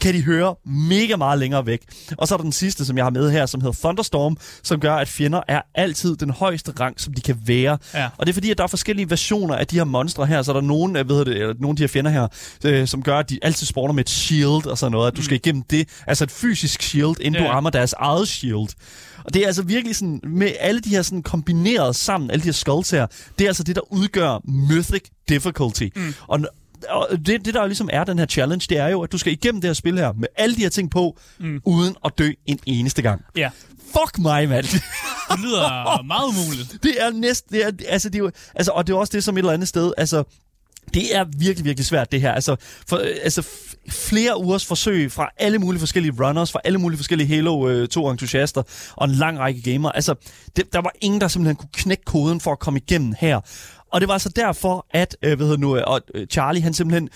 [0.00, 1.80] Kan de høre mega meget længere væk.
[2.18, 4.80] Og så er der den sidste, som jeg har med her, som hedder Thunderstorm, som
[4.80, 7.78] gør, at fjender er altid den højeste rang, som de kan være.
[7.94, 8.08] Ja.
[8.18, 10.42] Og det er fordi, at der er forskellige versioner af de her monstre her.
[10.42, 12.28] Så er der nogen, øh, ved det, eller nogle af de her fjender her,
[12.64, 15.10] øh, som gør, at de altid spawner med et shield og sådan noget.
[15.10, 15.88] At du skal igennem det.
[16.06, 17.46] Altså et fysisk shield, inden Ja.
[17.48, 18.68] du rammer deres eget shield.
[19.28, 22.48] Og det er altså virkelig sådan, med alle de her sådan kombineret sammen, alle de
[22.48, 23.06] her skulls her,
[23.38, 25.88] det er altså det, der udgør Mythic Difficulty.
[25.96, 26.14] Mm.
[26.26, 26.40] Og
[26.88, 29.32] og det, det, der ligesom er den her challenge, det er jo, at du skal
[29.32, 31.60] igennem det her spil her, med alle de her ting på, mm.
[31.64, 33.24] uden at dø en eneste gang.
[33.36, 33.50] Ja.
[33.92, 34.64] Fuck mig, mand.
[35.30, 36.82] Det lyder meget umuligt.
[36.82, 39.24] Det er næsten, det er, altså, det er jo, altså, og det er også det
[39.24, 40.24] som et eller andet sted, altså,
[40.94, 42.32] det er virkelig, virkelig svært, det her.
[42.32, 42.56] Altså,
[42.88, 43.48] for, øh, altså
[43.90, 48.92] flere ugers forsøg fra alle mulige forskellige runners, fra alle mulige forskellige Halo øh, 2-entusiaster
[48.96, 49.96] og en lang række gamere.
[49.96, 50.14] Altså,
[50.56, 53.40] det, der var ingen, der simpelthen kunne knække koden for at komme igennem her.
[53.92, 56.74] Og det var altså derfor, at øh, hvad hedder nu, øh, og, øh, Charlie, han
[56.74, 57.08] simpelthen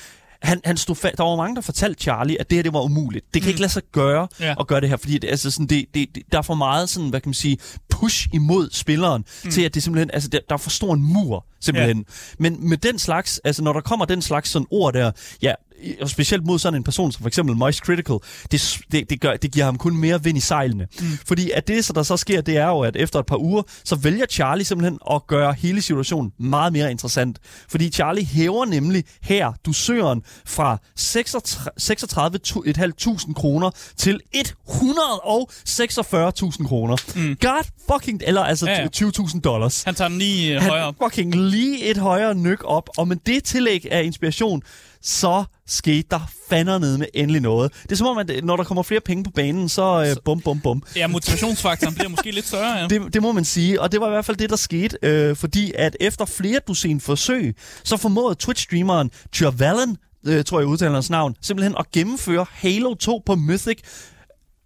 [0.42, 2.80] han, han stod fa- der var mange, der fortalte Charlie, at det her det var
[2.80, 3.24] umuligt.
[3.34, 3.48] Det kan mm.
[3.48, 4.54] ikke lade sig gøre Ja.
[4.60, 6.88] at gøre det her, fordi det, altså sådan, det, det, det, der er for meget
[6.88, 7.58] sådan, hvad kan man sige,
[7.90, 9.50] push imod spilleren, mm.
[9.50, 11.96] til at det simpelthen, altså der, der er for stor en mur, simpelthen.
[11.98, 12.02] Ja.
[12.38, 15.10] Men med den slags, altså når der kommer den slags sådan ord der,
[15.42, 15.52] ja,
[16.00, 18.16] og specielt mod sådan en person som for eksempel Moist Critical,
[18.52, 20.86] det, det, det, gør, det giver ham kun mere vind i sejlene.
[21.00, 21.06] Mm.
[21.26, 23.62] Fordi at det, så der så sker, det er jo, at efter et par uger,
[23.84, 27.38] så vælger Charlie simpelthen at gøre hele situationen meget mere interessant.
[27.68, 36.96] Fordi Charlie hæver nemlig her dusøren fra 36.500 kroner til 146.000 kroner.
[37.16, 37.36] Mm.
[37.40, 38.86] God fucking, eller altså ja, ja.
[38.96, 39.82] 20.000 dollars.
[39.82, 40.94] Han tager den lige uh, højere op.
[41.04, 44.62] fucking lige et højere nyk op, og med det tillæg af inspiration,
[45.02, 47.72] så skete der fandme ned med endelig noget.
[47.82, 50.40] Det er som om, at når der kommer flere penge på banen, så øh, bum,
[50.40, 50.82] bum, bum.
[50.96, 52.86] Ja, motivationsfaktoren bliver måske lidt større, ja.
[52.98, 55.36] Det, det må man sige, og det var i hvert fald det, der skete, øh,
[55.36, 61.10] fordi at efter flere dusin forsøg, så formåede Twitch-streameren Tjørvallen, øh, tror jeg udtaler hans
[61.10, 63.78] navn, simpelthen at gennemføre Halo 2 på Mythic,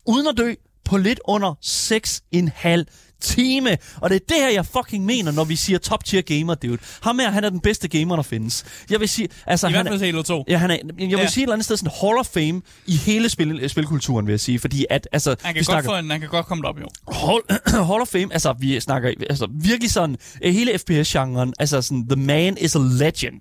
[0.07, 3.79] uden at dø, på lidt under 6,5 time.
[4.01, 6.79] Og det er det her, jeg fucking mener, når vi siger top tier gamer, dude.
[7.03, 8.65] Ham her, han er den bedste gamer, der findes.
[8.91, 9.29] Jeg vil sige...
[9.47, 10.45] Altså, I han hvert fald Halo 2.
[10.49, 11.27] Ja, han er, jeg vil ja.
[11.27, 14.41] sige et eller andet sted sådan Hall of Fame i hele spil, spilkulturen, vil jeg
[14.41, 14.59] sige.
[14.59, 15.31] Fordi at, altså...
[15.43, 16.89] Han kan, godt, snakker, en, han kan godt komme op, jo.
[17.13, 17.41] Hall,
[17.91, 20.17] Hall of Fame, altså, vi snakker altså, virkelig sådan...
[20.43, 23.41] Øh, hele FPS-genren, altså sådan, the man is a legend.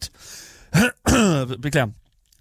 [1.61, 1.87] Beklager.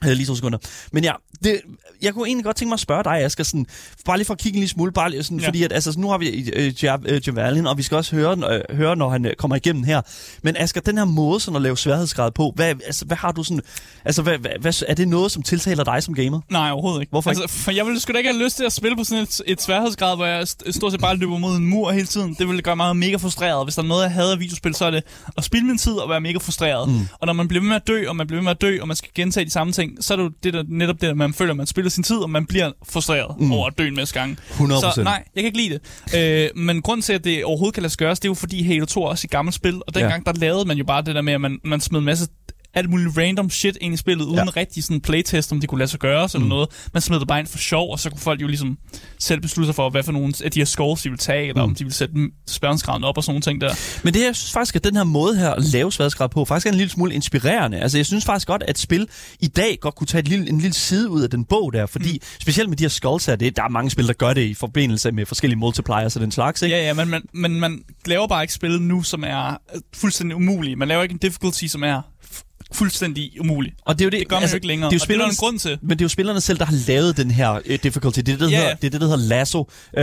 [0.05, 0.59] Lige to sekunder.
[0.93, 1.13] Men ja,
[1.45, 1.61] det,
[2.03, 3.67] jeg kunne egentlig godt tænke mig at spørge dig, Asger, sådan,
[4.05, 5.47] bare lige for at kigge en lille smule, bare lige sådan, ja.
[5.47, 8.33] fordi at, altså, nu har vi uh, Javalin, og vi skal også høre,
[8.71, 10.03] uh, høre når han uh, kommer igennem her.
[10.43, 13.45] Men Asger, den her måde sådan at lave sværhedsgrad på, hvad, altså, hvad har du
[13.45, 13.63] sådan,
[14.05, 16.41] altså, hvad, hvad, er det noget, som tiltaler dig som gamer?
[16.51, 17.11] Nej, overhovedet ikke.
[17.11, 17.55] Hvorfor altså, ikke?
[17.55, 19.63] For jeg ville sgu da ikke have lyst til at spille på sådan et, et
[19.63, 22.35] sværhedsgrad, hvor jeg stort set bare løber mod en mur hele tiden.
[22.39, 23.67] Det ville gøre mig mega frustreret.
[23.67, 25.03] Hvis der er noget, jeg havde af videospil, så er det
[25.37, 26.89] at spille min tid og være mega frustreret.
[26.89, 27.09] Mm.
[27.21, 28.79] Og når man bliver ved med at dø, og man bliver ved med at dø,
[28.81, 31.07] og man skal gentage de samme ting, så er det jo det, der, netop det,
[31.07, 33.53] at man føler, at man spiller sin tid, og man bliver frustreret mm.
[33.53, 34.37] over at dø en masse gange.
[34.51, 34.95] 100%.
[34.95, 35.81] Så nej, jeg kan ikke lide
[36.13, 36.51] det.
[36.55, 38.63] Øh, men grund til, at det overhovedet kan lade sig gøres, det er jo fordi
[38.63, 40.33] Halo 2 er også et gammelt spil, og dengang ja.
[40.33, 42.29] der lavede man jo bare det der med, at man, man smed en masse
[42.75, 44.45] alt muligt random shit ind i spillet, uden ja.
[44.57, 46.37] rigtig sådan playtest, om det kunne lade sig gøre, mm.
[46.37, 46.69] eller noget.
[46.93, 48.79] Man smed det bare ind for sjov, og så kunne folk jo ligesom
[49.19, 51.65] selv beslutte sig for, hvad for nogle af de her skulls, de ville tage, eller
[51.65, 51.71] mm.
[51.71, 52.15] om de ville sætte
[52.49, 54.01] spærrensgraden op og sådan nogle ting der.
[54.05, 56.67] Men det jeg synes faktisk, at den her måde her at lave sværdsgrad på, faktisk
[56.67, 57.81] er en lille smule inspirerende.
[57.81, 59.09] Altså, jeg synes faktisk godt, at spil
[59.41, 61.87] i dag godt kunne tage et lille, en lille side ud af den bog der,
[61.87, 62.41] fordi mm.
[62.41, 64.55] specielt med de her skulls her, det, der er mange spil, der gør det i
[64.55, 66.77] forbindelse med forskellige multipliers og den slags, ikke?
[66.77, 69.57] Ja, ja, men man, men man laver bare ikke spil nu, som er
[69.95, 70.77] fuldstændig umulige.
[70.77, 72.03] Man laver ikke en difficulty, som er
[72.75, 73.75] fuldstændig umuligt.
[73.85, 75.15] Og det, er jo det, det gør man altså, jo ikke længere, det er jo
[75.15, 75.79] og det er en grund til.
[75.83, 78.19] Men det er jo spillerne selv, der har lavet den her uh, difficulty.
[78.19, 78.61] Det er det, der, yeah.
[78.61, 79.99] hedder, det, er det, der hedder Lasso, uh,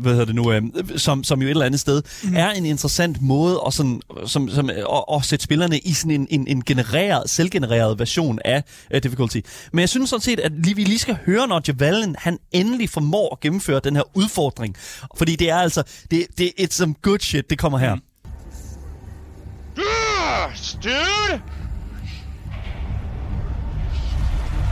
[0.00, 0.62] hvad hedder det nu, uh,
[0.96, 2.36] som, som jo et eller andet sted mm.
[2.36, 6.26] er en interessant måde at, sådan, som, som, at, at sætte spillerne i sådan en,
[6.30, 8.64] en, en genereret, selvgenereret version af
[8.94, 9.40] uh, difficulty.
[9.72, 12.90] Men jeg synes sådan set, at lige, vi lige skal høre, når Javalen han endelig
[12.90, 14.76] formår at gennemføre den her udfordring.
[15.16, 17.94] Fordi det er altså, det, det, it's some good shit, det kommer her.
[17.94, 18.00] Mm.
[20.30, 21.42] Gosh, dude!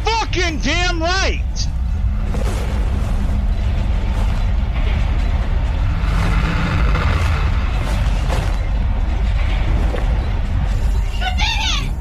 [0.05, 1.43] Fucking damn right!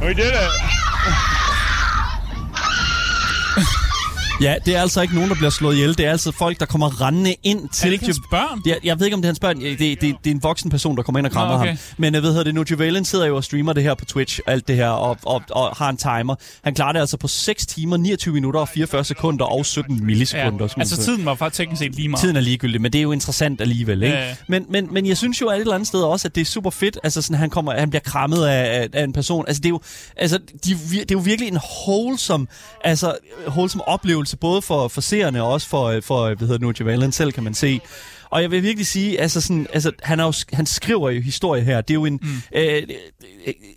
[0.01, 1.37] We did it!
[4.41, 5.97] Ja, det er altså ikke nogen, der bliver slået ihjel.
[5.97, 7.86] Det er altså folk, der kommer rendende ind til...
[7.86, 8.62] Er det ikke hans børn?
[8.69, 9.62] Er, jeg ved ikke, om det er hans børn.
[9.62, 11.69] Det, det, det, det er en voksen person, der kommer ind og krammer Nå, okay.
[11.69, 11.78] ham.
[11.97, 14.67] Men jeg ved, det nu Javalen sidder jo og streamer det her på Twitch, alt
[14.67, 16.36] det her, og, og, og har en timer.
[16.63, 20.67] Han klarer det altså på 6 timer, 29 minutter og 44 sekunder og 17 millisekunder.
[20.78, 22.21] Ja, altså tiden var faktisk teknisk set lige meget.
[22.21, 24.04] Tiden er ligegyldig, men det er jo interessant alligevel.
[24.04, 24.15] Ikke?
[24.15, 24.36] Ja, ja.
[24.47, 26.69] Men, men, men jeg synes jo et eller andet sted også, at det er super
[26.69, 29.45] fedt, altså sådan, han, kommer, han bliver krammet af, af en person.
[29.47, 29.82] Altså det er jo,
[30.15, 32.47] altså, de, det er jo virkelig en wholesome,
[32.84, 33.15] altså,
[33.47, 37.31] wholesome oplevelse, både for, for seerne og også for, for hvad hedder nu, Javalin selv,
[37.31, 37.81] kan man se.
[38.29, 41.63] Og jeg vil virkelig sige, altså, sådan, altså han, er jo, han skriver jo historie
[41.63, 41.81] her.
[41.81, 42.19] Det er jo en...
[42.21, 42.41] Mm.
[42.55, 42.83] Øh,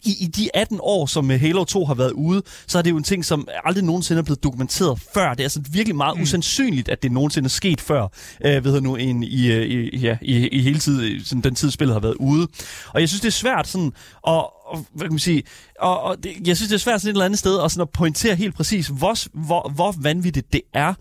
[0.02, 2.96] i, I de 18 år, som Halo 2 har været ude, så er det jo
[2.96, 5.30] en ting, som aldrig nogensinde er blevet dokumenteret før.
[5.30, 6.22] Det er altså virkelig meget mm.
[6.22, 8.08] usandsynligt, at det nogensinde er sket før,
[8.44, 11.94] øh, ved nu, en, i, i, ja, i, i hele tid, sådan, den tid, spillet
[11.94, 12.48] har været ude.
[12.94, 13.92] Og jeg synes, det er svært sådan
[14.28, 15.42] at, og, hvad kan man sige,
[15.80, 17.83] og, og det, jeg synes, det er svært sådan et eller andet sted at, sådan
[17.83, 19.14] at pointere helt præcis, hvor,
[19.46, 20.94] hvor, hvor vanvittigt det er.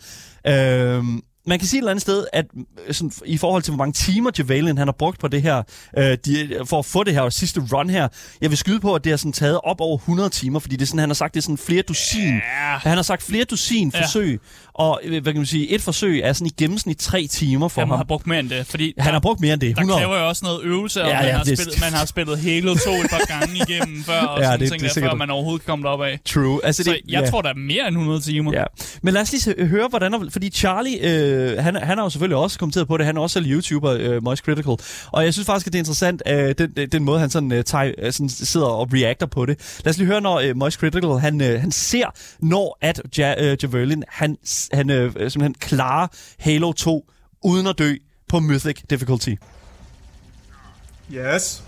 [0.48, 1.04] Øh,
[1.48, 2.46] man kan sige et eller andet sted, at
[2.88, 5.64] øh, sådan, i forhold til, hvor mange timer Javelin han har brugt på det her,
[5.98, 8.08] øh, de, for at få det her sidste run her,
[8.42, 10.82] jeg vil skyde på, at det har sådan taget op over 100 timer, fordi det
[10.82, 12.34] er sådan, han har sagt, det er sådan flere dusin.
[12.34, 12.42] Yeah.
[12.82, 14.04] Han har sagt flere dusin yeah.
[14.04, 14.40] forsøg,
[14.74, 17.82] og øh, hvad kan man sige, et forsøg er sådan i gennemsnit tre timer for
[17.82, 17.98] Jamen, ham.
[17.98, 19.70] har brugt mere end det, fordi han der, har brugt mere end det.
[19.70, 20.00] 100.
[20.00, 21.60] Der kræver jo også noget øvelse, og ja, man, ja, har det...
[21.60, 24.70] spillet, man har spillet Halo 2 et par gange igennem før, og ja, sådan det,
[24.72, 26.20] ting det, der, før man overhovedet kan komme derop af.
[26.26, 26.60] True.
[26.64, 27.30] Altså, Så det, jeg ja.
[27.30, 28.54] tror, der er mere end 100 timer.
[28.54, 28.64] Ja.
[29.02, 31.29] Men lad os lige høre, hvordan, fordi Charlie øh,
[31.60, 33.06] han, han har jo selvfølgelig også kommenteret på det.
[33.06, 34.78] Han er også selv YouTuber, øh, Moist Critical.
[35.12, 37.52] Og jeg synes faktisk, at det er interessant, øh, den, den, den måde, han sådan,
[37.52, 39.80] øh, tager, øh, sådan sidder og reacter på det.
[39.86, 42.06] Lad os lige høre, når øh, Moist Critical, han, øh, han ser,
[42.40, 44.38] når at ja, øh, Javelin, han,
[44.74, 46.08] han øh, simpelthen klarer
[46.40, 47.12] Halo 2
[47.44, 47.96] uden at dø
[48.30, 49.36] på Mythic Difficulty.
[51.12, 51.64] Yes.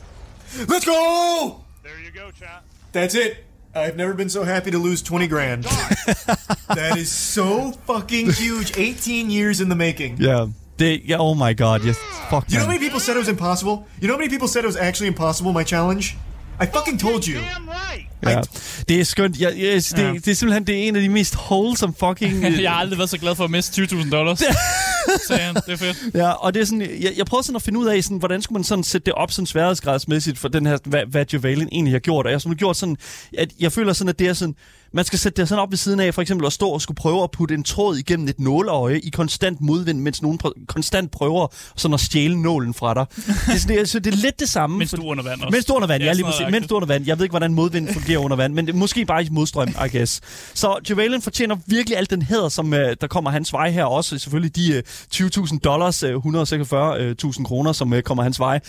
[0.53, 1.62] Let's go!
[1.84, 2.62] There you go, chat.
[2.93, 3.51] That's it.
[3.74, 5.63] I've never been so happy to lose 20 grand.
[6.67, 8.78] that is so fucking huge.
[8.78, 10.17] 18 years in the making.
[10.19, 10.47] Yeah.
[10.82, 11.97] det, ja, oh my god, yes,
[12.30, 13.88] fuck You know how many people said it was impossible?
[13.99, 16.17] You know how many people said it was actually impossible, my challenge?
[16.59, 17.39] I fucking told you.
[17.39, 18.07] Damn right.
[18.30, 18.41] Ja.
[18.89, 19.39] Det er skønt.
[19.41, 20.13] Ja, yes, det, Ja.
[20.13, 22.43] det er simpelthen det er en af de mest wholesome fucking...
[22.61, 24.39] Jeg har aldrig været så glad for at miste 20.000 dollars.
[25.28, 25.55] Sagde han.
[25.55, 25.97] Det er fedt.
[26.15, 28.41] Ja, og det er sådan, jeg, jeg prøvede sådan at finde ud af, sådan, hvordan
[28.41, 31.93] skulle man sådan sætte det op sådan sværhedsgradsmæssigt for den her, hvad, hvad Javelin egentlig
[31.93, 32.26] har gjort.
[32.26, 32.97] Og jeg har gjort sådan,
[33.38, 34.55] at jeg føler sådan, at det er sådan,
[34.93, 36.95] man skal sætte det sådan op ved siden af, for eksempel at stå og skulle
[36.95, 41.11] prøve at putte en tråd igennem et nåleøje i konstant modvind, mens nogen prø- konstant
[41.11, 43.05] prøver sådan at stjæle nålen fra dig.
[43.15, 44.78] Det er, sådan, jeg synes, det er lidt det samme.
[44.78, 45.51] Mens du er under vand også.
[45.51, 46.45] Mens du er under vand, ja, Ja, lige præcis.
[46.51, 47.07] Mens du er under vand.
[47.07, 50.22] Jeg ved ikke, hvordan modvind fungerer under vand, men måske bare i modstrøm, I guess.
[50.53, 53.84] Så Javelin fortjener virkelig alt den hæder, som uh, der kommer hans vej her.
[53.86, 58.59] Også selvfølgelig de uh, 20.000 dollars, uh, 146.000 kroner, som uh, kommer hans vej.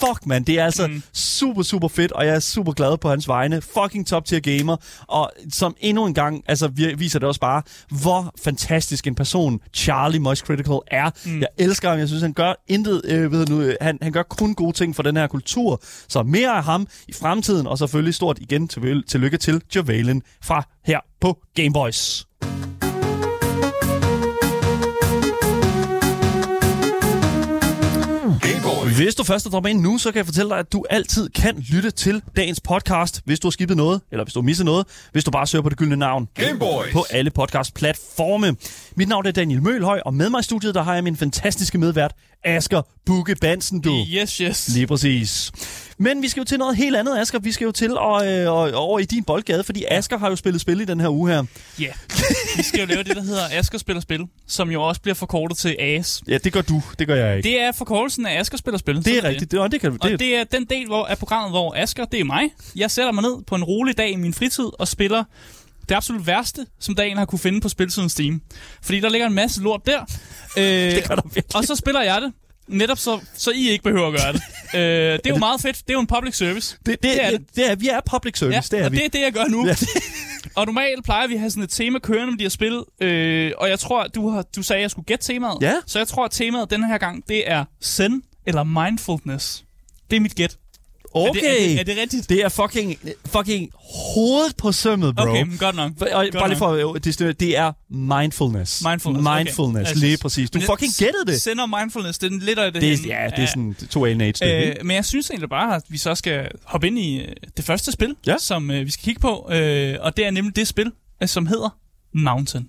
[0.00, 0.42] Fuck, man.
[0.44, 1.02] Det er altså mm.
[1.12, 3.62] super, super fedt, og jeg er super glad på hans vegne.
[3.62, 4.76] Fucking top tier gamer.
[5.06, 7.62] Og som endnu en gang, altså vi- viser det også bare,
[8.02, 11.10] hvor fantastisk en person Charlie Moist Critical er.
[11.26, 11.40] Mm.
[11.40, 11.98] Jeg elsker ham.
[11.98, 14.96] Jeg synes, han gør intet, øh, ved nu, øh, han, han gør kun gode ting
[14.96, 15.80] for den her kultur.
[16.08, 20.68] Så mere af ham i fremtiden, og selvfølgelig stort igen til, tillykke til Javelin fra
[20.84, 22.28] her på Gameboys.
[28.96, 31.28] Hvis du først er droppet ind nu, så kan jeg fortælle dig, at du altid
[31.28, 34.66] kan lytte til dagens podcast, hvis du har skippet noget, eller hvis du har misset
[34.66, 36.28] noget, hvis du bare søger på det gyldne navn.
[36.34, 36.92] Gameboys.
[36.92, 38.56] På alle podcast-platforme.
[38.96, 41.78] Mit navn er Daniel Mølhøj, og med mig i studiet, der har jeg min fantastiske
[41.78, 42.12] medvært,
[42.44, 44.04] Asger Bukke Bansen, du.
[44.08, 44.68] Yes, yes.
[44.74, 45.52] Lige præcis.
[45.98, 47.38] Men vi skal jo til noget helt andet, Asger.
[47.38, 50.36] Vi skal jo til og, øh, og, over i din boldgade, fordi Asger har jo
[50.36, 51.44] spillet spil i den her uge her.
[51.78, 51.84] Ja.
[51.84, 51.94] Yeah.
[52.56, 55.58] Vi skal jo lave det, der hedder Asker Spiller Spil, som jo også bliver forkortet
[55.58, 56.22] til AS.
[56.28, 56.82] Ja, det gør du.
[56.98, 57.48] Det gør jeg ikke.
[57.48, 59.04] Det er forkortelsen af Asker Spiller Spil.
[59.04, 59.50] Det er rigtigt.
[59.50, 62.04] Det, og det kan, Og det, det er den del hvor, af programmet, hvor Asker,
[62.04, 62.42] det er mig.
[62.76, 65.24] Jeg sætter mig ned på en rolig dag i min fritid og spiller
[65.88, 68.42] det absolut værste, som dagen har kunne finde på spilsiden Steam.
[68.82, 70.00] Fordi der ligger en masse lort der.
[70.58, 70.64] Øh,
[70.96, 71.56] det gør der virkelig.
[71.56, 72.32] og så spiller jeg det.
[72.68, 74.42] Netop så, så I ikke behøver at gøre det.
[74.74, 75.76] øh, det er jo meget fedt.
[75.76, 76.76] Det er jo en public service.
[76.78, 77.70] Det, det, det er det, det.
[77.70, 78.96] er, vi er public service, det er og vi.
[78.96, 79.62] det er det, jeg gør nu.
[79.66, 79.88] Ja, Ja, det-
[80.54, 82.82] og normalt plejer vi at have sådan et tema kørende med de her spil.
[83.00, 85.58] Øh, og jeg tror, du, har, du sagde, at jeg skulle gætte temaet.
[85.60, 85.74] Ja.
[85.86, 89.64] Så jeg tror, at temaet denne her gang, det er zen eller mindfulness.
[90.10, 90.56] Det er mit gæt.
[91.14, 91.38] Okay.
[91.38, 92.28] Er det, er det, er det rigtigt?
[92.28, 93.70] Det er fucking, fucking
[94.14, 95.22] hovedet på sømmet, bro.
[95.24, 95.92] Okay, men godt nok.
[95.98, 98.84] For- Og Godt bare lige for at det, det er mindfulness.
[98.84, 99.38] Mindfulness, okay.
[99.38, 100.50] Mindfulness, Altså, lige præcis.
[100.50, 101.60] Du men fucking gættede det.
[101.60, 102.82] Og mindfulness, det er lidt af det.
[102.82, 104.14] det er, ja, det er sådan to age.
[104.32, 107.28] det, Øh, men jeg synes egentlig bare, at vi så skal hoppe ind i øh,
[107.56, 108.36] det første spil, Ja.
[108.38, 109.48] som øh, vi skal kigge på.
[109.52, 110.92] Øh, og det er nemlig det spil,
[111.22, 111.76] øh, som hedder
[112.14, 112.68] Mountain.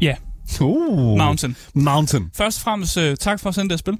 [0.00, 0.14] Ja,
[0.60, 1.56] Uh, Mountain.
[1.74, 2.30] Mountain.
[2.36, 3.94] Først og fremmest øh, tak for at sende det spil.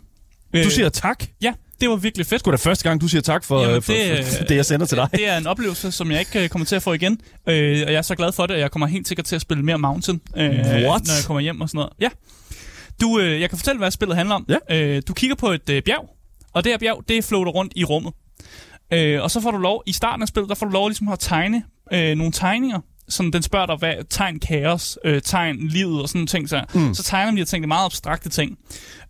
[0.55, 1.25] Øh, Du siger tak.
[1.43, 2.45] Ja, det var virkelig fedt.
[2.45, 4.49] Det er da første gang, du siger tak for, Jamen, for, det, for, for øh,
[4.49, 5.09] det, jeg sender til dig.
[5.13, 7.21] Det er en oplevelse, som jeg ikke øh, kommer til at få igen.
[7.49, 7.55] Øh,
[7.87, 9.65] og jeg er så glad for det, at jeg kommer helt sikkert til at spille
[9.65, 10.63] mere Mountain, øh, What?
[10.85, 11.93] når jeg kommer hjem og sådan noget.
[12.01, 12.09] Ja.
[13.01, 14.47] Du, øh, jeg kan fortælle, hvad spillet handler om.
[14.69, 14.77] Ja.
[14.77, 16.09] Øh, du kigger på et øh, bjerg,
[16.53, 18.13] og det her bjerg, det floater rundt i rummet.
[18.93, 21.09] Øh, og så får du lov, i starten af spillet, der får du lov ligesom
[21.09, 22.81] at tegne øh, nogle tegninger.
[23.11, 26.49] Sådan, den spørger dig, hvad tegn kaos, øh, tegn livet og sådan nogle ting.
[26.49, 26.95] Så, mm.
[26.95, 28.59] så tegner de her ting, det er meget abstrakte ting.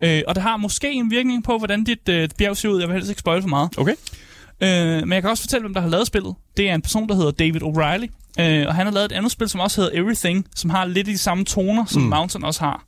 [0.00, 2.80] Øh, og det har måske en virkning på, hvordan dit øh, bjerg ser ud.
[2.80, 3.78] Jeg vil helst ikke spoil for meget.
[3.78, 3.94] Okay.
[4.62, 4.68] Øh,
[5.00, 6.34] men jeg kan også fortælle, hvem der har lavet spillet.
[6.56, 8.08] Det er en person, der hedder David O'Reilly.
[8.40, 11.08] Øh, og han har lavet et andet spil, som også hedder Everything, som har lidt
[11.08, 12.08] i de samme toner, som mm.
[12.08, 12.84] Mountain også har.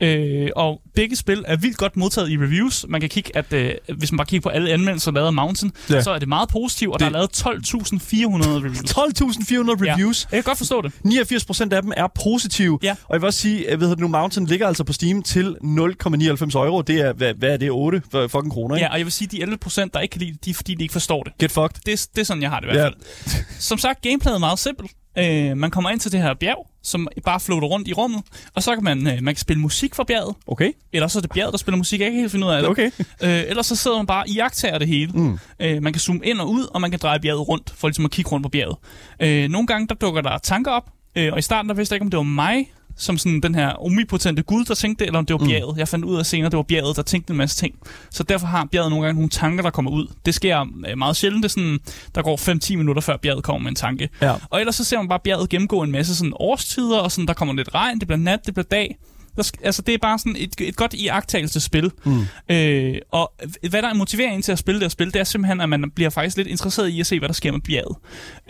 [0.00, 2.86] Øh, og begge spil er vildt godt modtaget i reviews.
[2.88, 5.72] Man kan kigge, at øh, hvis man bare kigger på alle anmeldelser lavet af Mountain,
[5.90, 5.94] Ja.
[5.94, 6.02] ja.
[6.02, 8.78] så er det meget positivt, og Det- der er lavet 12.400 reviews.
[8.90, 10.24] 12.400 reviews.
[10.32, 10.36] Ja.
[10.36, 10.92] Jeg kan godt forstå det.
[11.04, 12.78] 89% af dem er positive.
[12.82, 12.90] Ja.
[13.04, 15.56] Og jeg vil også sige, at ved du, nu, Mountain ligger altså på Steam til
[15.62, 16.82] 0,99 euro.
[16.82, 18.84] Det er, hvad, hvad er det, 8 for fucking kroner, ikke?
[18.86, 20.74] Ja, og jeg vil sige, de 11%, der ikke kan lide det, de er fordi,
[20.74, 21.32] de ikke forstår det.
[21.38, 21.80] Get fucked.
[21.86, 22.84] Det, det er sådan, jeg har det i hvert Ja.
[22.84, 23.44] fald.
[23.58, 24.90] Som sagt, gameplayet er meget simpelt.
[25.18, 28.22] Øh, man kommer ind til det her bjerg, som bare floater rundt i rummet,
[28.54, 30.72] og så kan man, øh, man kan spille musik fra bjerget, Okay.
[30.92, 32.00] eller så er det bjerget, der spiller musik.
[32.00, 32.70] Jeg kan ikke helt finde ud af det.
[32.70, 32.90] Okay.
[33.22, 35.12] Øh, ellers så sidder man bare i jagttager det hele.
[35.12, 35.38] Mm.
[35.60, 38.04] Øh, man kan zoome ind og ud, og man kan dreje bjerget rundt, for ligesom
[38.04, 38.76] at kigge rundt på bjerget.
[39.20, 41.96] Øh, nogle gange, der dukker der tanker op, øh, og i starten, der vidste jeg
[41.96, 45.18] ikke, om det var mig, som sådan den her omnipotente gud, der tænkte det, eller
[45.18, 45.78] om det var bjerget.
[45.78, 47.74] Jeg fandt ud af senere, det var bjerget, der tænkte en masse ting.
[48.10, 50.06] Så derfor har bjerget nogle gange nogle tanker, der kommer ud.
[50.26, 51.42] Det sker øh, meget sjældent.
[51.42, 51.78] Det er sådan,
[52.14, 54.08] der går 5-10 minutter, før bjerget kommer med en tanke.
[54.22, 54.34] Ja.
[54.50, 57.34] Og ellers så ser man bare bjerget gennemgå en masse sådan årstider, og sådan, der
[57.34, 58.96] kommer lidt regn, det bliver nat, det bliver dag.
[59.36, 61.90] Der, sk- altså, det er bare sådan et, et godt iagttagelsespil.
[62.04, 62.20] Mm.
[62.50, 63.32] Øh, og
[63.70, 65.90] hvad der er motiveringen til at spille det her spil, det er simpelthen, at man
[65.94, 67.96] bliver faktisk lidt interesseret i at se, hvad der sker med bjerget.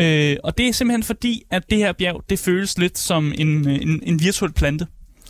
[0.00, 3.68] Øh, og det er simpelthen fordi, at det her bjerg, det føles lidt som en,
[3.68, 4.86] en, en virtuel plante.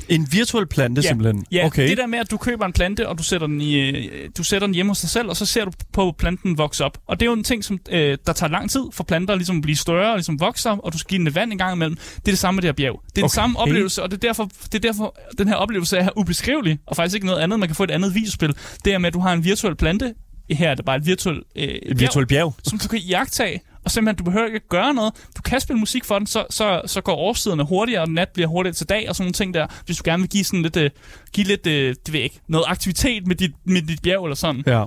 [0.08, 1.08] En virtuel plante, Ja.
[1.08, 1.46] simpelthen.
[1.52, 1.88] Ja, okay.
[1.88, 4.42] det der med, at du køber en plante, og du sætter den, i, øh, du
[4.44, 6.98] sætter den hjemme hos dig selv, og så ser du på planten vokse op.
[7.06, 9.56] Og det er jo en ting, som øh, der tager lang tid for planter ligesom
[9.56, 11.96] at blive større og ligesom vokser, og du skal give den vand en gang imellem.
[11.96, 13.00] Det er det samme med det her bjerg.
[13.04, 13.34] Det er den Okay.
[13.34, 16.96] samme oplevelse, og det er, derfor, det er derfor, den her oplevelse er ubeskrivelig, og
[16.96, 17.58] faktisk ikke noget andet.
[17.58, 18.54] Man kan få et andet videospil.
[18.84, 20.14] Det er med, at du har en virtuel plante.
[20.50, 22.54] Her er det bare et virtuelt øh, Et virtuelt bjerg.
[22.64, 25.14] som du kan iagtage, og simpelthen, du behøver ikke at gøre noget.
[25.36, 28.46] Du kan spille musik for den, så, så, så går årstiderne hurtigere, og nat bliver
[28.46, 29.66] hurtigere til dag, og sådan nogle ting der.
[29.86, 30.86] Hvis du gerne vil give sådan lidt, uh,
[31.32, 34.36] give lidt, uh, det ved jeg ikke, noget aktivitet med dit, med dit bjerg eller
[34.36, 34.62] sådan.
[34.66, 34.84] Ja.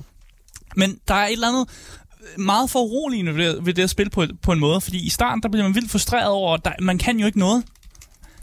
[0.76, 1.68] Men der er et eller andet
[2.38, 5.42] meget foruroligende ved det, ved det at spille på, på en måde, fordi i starten,
[5.42, 7.64] der bliver man vildt frustreret over, at der, man kan jo ikke noget.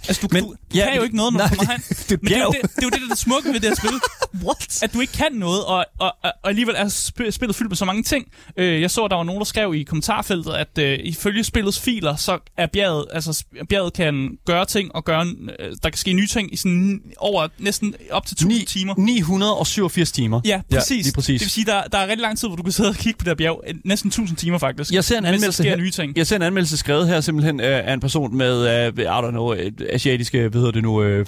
[0.08, 1.86] Altså, du, Men- du, du ja, kan jo ikke noget, når nej, du kommer det-
[1.88, 1.96] hen.
[2.10, 3.48] det er Men det er, jo det, det er jo det, der er det smukke
[3.54, 3.90] ved det her spil.
[4.46, 4.84] What?
[4.84, 7.76] at du ikke kan noget, og, og, og, og alligevel er sp- spillet fyldt med
[7.78, 8.26] så mange ting.
[8.58, 11.80] Øh, jeg så, at der var nogen, der skrev i kommentarfeltet, at øh, ifølge spillets
[11.80, 15.26] filer, så er bjerget, altså bjerget kan gøre ting, og gøre,
[15.60, 18.94] øh, der kan ske nye ting i sådan over næsten op til 1000 Ni, timer.
[18.98, 20.42] 987 timer.
[20.46, 21.06] Ja, præcis.
[21.06, 21.40] lige præcis.
[21.42, 23.18] Det vil sige, der, der er rigtig lang tid, hvor du kan sidde og kigge
[23.18, 23.62] på det her bjerg.
[23.86, 24.92] Næsten 1000 timer, faktisk.
[24.92, 25.76] Jeg ser en anmeldelse her.
[25.78, 26.14] nye ting.
[26.18, 29.30] Jeg ser en anmeldelse skrevet her simpelthen øh, af en person med, øh, I don't
[29.30, 31.26] know, et asiatiske, hvad hedder det nu, øh,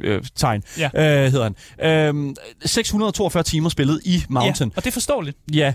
[0.00, 0.90] øh, tegn, Ja.
[1.24, 2.26] øh, hedder han.
[2.28, 2.34] Øh,
[2.66, 4.70] 642 timer spillet i Mountain.
[4.70, 5.38] Ja, og det er forståeligt.
[5.52, 5.74] Ja.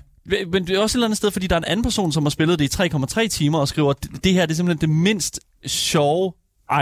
[0.51, 2.23] Men det er også et eller andet sted, fordi der er en anden person, som
[2.23, 2.83] har spillet det i
[3.23, 6.33] 3,3 timer og skriver, at det her det er simpelthen det mindst sjove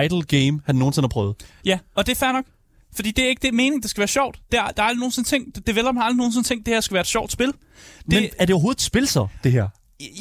[0.03, 1.35] idle game, han nogensinde har prøvet.
[1.65, 2.45] Ja, og det er fair nok.
[2.95, 4.39] Fordi det er ikke det mening, det skal være sjovt.
[4.51, 7.01] Der, der er aldrig nogensinde tænkt, developeren har aldrig nogensinde tænkt, det her skal være
[7.01, 7.47] et sjovt spil.
[7.47, 7.55] Det,
[8.07, 9.67] Men er det overhovedet et spil så, det her?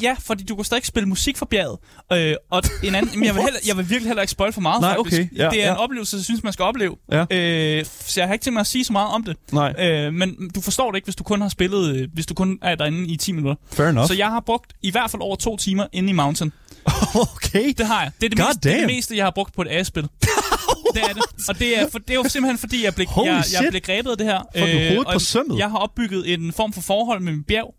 [0.01, 1.77] Ja, fordi du kan stadig spille musik fra bjerget.
[2.13, 4.61] Øh, og en anden, men jeg, vil heller, jeg vil virkelig heller ikke spoil for
[4.61, 5.21] meget, Nej, faktisk.
[5.21, 5.37] okay.
[5.37, 5.71] Ja, det er ja.
[5.71, 6.95] en oplevelse, jeg synes, man skal opleve.
[7.11, 7.25] Ja.
[7.31, 9.37] Øh, så jeg har ikke tænkt mig at sige så meget om det.
[9.51, 9.73] Nej.
[9.79, 12.59] Øh, men du forstår det ikke, hvis du kun har spillet, øh, hvis du kun
[12.61, 13.55] er derinde i 10 minutter.
[13.71, 14.07] Fair enough.
[14.07, 16.51] Så jeg har brugt i hvert fald over to timer inde i Mountain.
[17.33, 17.73] okay.
[17.77, 18.11] Det har jeg.
[18.21, 20.03] Det er det, God meste, det, er det meste, jeg har brugt på et A-spil.
[20.95, 21.23] det er det.
[21.49, 23.69] Og det er, for, det er jo simpelthen fordi, jeg blev, Holy jeg, jeg shit.
[23.69, 24.39] blev grebet af det her.
[24.55, 25.57] Øh, Får du hovedet og på sømmet?
[25.57, 27.75] Jeg har opbygget en form for forhold med min bjerg.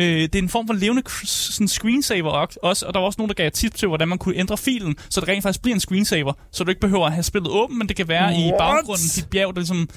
[0.00, 2.30] Øh, det er en form for levende sådan screensaver
[2.62, 4.96] også, og der var også nogen, der gav tips til, hvordan man kunne ændre filen,
[5.10, 7.78] så det rent faktisk bliver en screensaver, så du ikke behøver at have spillet åbent,
[7.78, 8.58] men det kan være i What?
[8.58, 9.88] baggrunden dit bjerg, der ligesom...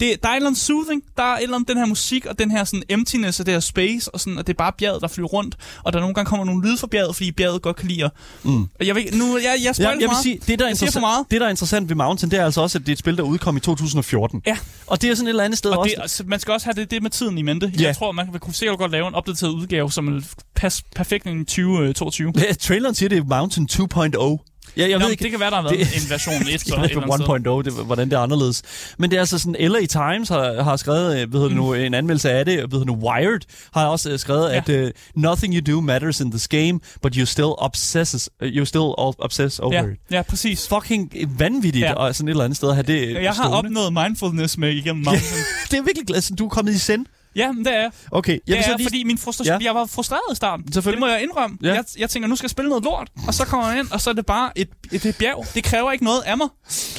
[0.00, 2.26] Det, der er et eller andet soothing, der er et eller andet den her musik,
[2.26, 4.72] og den her sådan emptiness, og det her space, og sådan, at det er bare
[4.78, 7.62] bjerget, der flyver rundt, og der nogle gange kommer nogle lyde fra bjerget, fordi bjerget
[7.62, 8.10] godt kan lide at...
[8.42, 8.66] Mm.
[8.80, 11.26] Jeg, vil, nu, jeg, jeg Ja, jeg vil sige, det der, er interessant, meget.
[11.30, 13.16] det der er interessant ved Mountain, det er altså også, at det er et spil,
[13.16, 14.42] der udkom i 2014.
[14.46, 14.58] Ja.
[14.86, 15.94] Og det er sådan et eller andet sted Og også.
[15.96, 17.72] det, altså, man skal også have det, det med tiden i mente.
[17.78, 17.82] Ja.
[17.86, 20.20] Jeg tror, man vil kunne sikkert godt lave en opdateret udgave, som er
[20.54, 22.32] pas, perfekt i 2022.
[22.36, 24.44] Ja, traileren siger, det er Mountain 2.0.
[24.78, 26.48] Ja, jeg Nå, ved ikke, det kan være, der har været det- en version 1.
[26.52, 27.74] jeg Så ved et ikke, eller andet sted.
[27.74, 28.62] 1.0, det, hvordan det er anderledes.
[28.98, 31.54] Men det er altså sådan, LA Times har, har skrevet øh, ved mm.
[31.56, 33.40] nu, en anmeldelse af det, ved nu, Wired
[33.74, 34.56] har også øh, skrevet, Ja.
[34.56, 34.90] at uh,
[35.22, 38.82] nothing you do matters in this game, but you still obsesses, you still
[39.18, 39.96] obsess over Ja, it.
[40.10, 40.68] ja, præcis.
[40.68, 41.92] Fucking vanvittigt, ja.
[41.94, 43.56] Og sådan et eller andet sted at have det øh, Jeg har stående.
[43.58, 45.42] opnået mindfulness med igennem Mountain.
[45.70, 47.06] Det er virkelig glad, så du er kommet i send.
[47.38, 47.90] Ja, men det er.
[48.10, 48.86] Okay, jeg Det vil så er, lige...
[48.86, 49.58] fordi min frustration, Ja.
[49.60, 49.66] ja.
[49.66, 50.64] jeg var frustreret i starten.
[50.66, 51.58] Det må jeg indrømme.
[51.62, 51.68] Ja.
[51.68, 51.74] Ja.
[51.74, 53.08] Jeg, jeg tænker, nu skal jeg spille noget lort.
[53.26, 55.46] Og så kommer jeg ind, og så er det bare et, et, et bjerg.
[55.54, 56.48] Det kræver ikke noget af mig.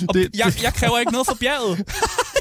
[0.08, 1.78] Og Det- jeg, jeg kræver ikke noget fra bjerget.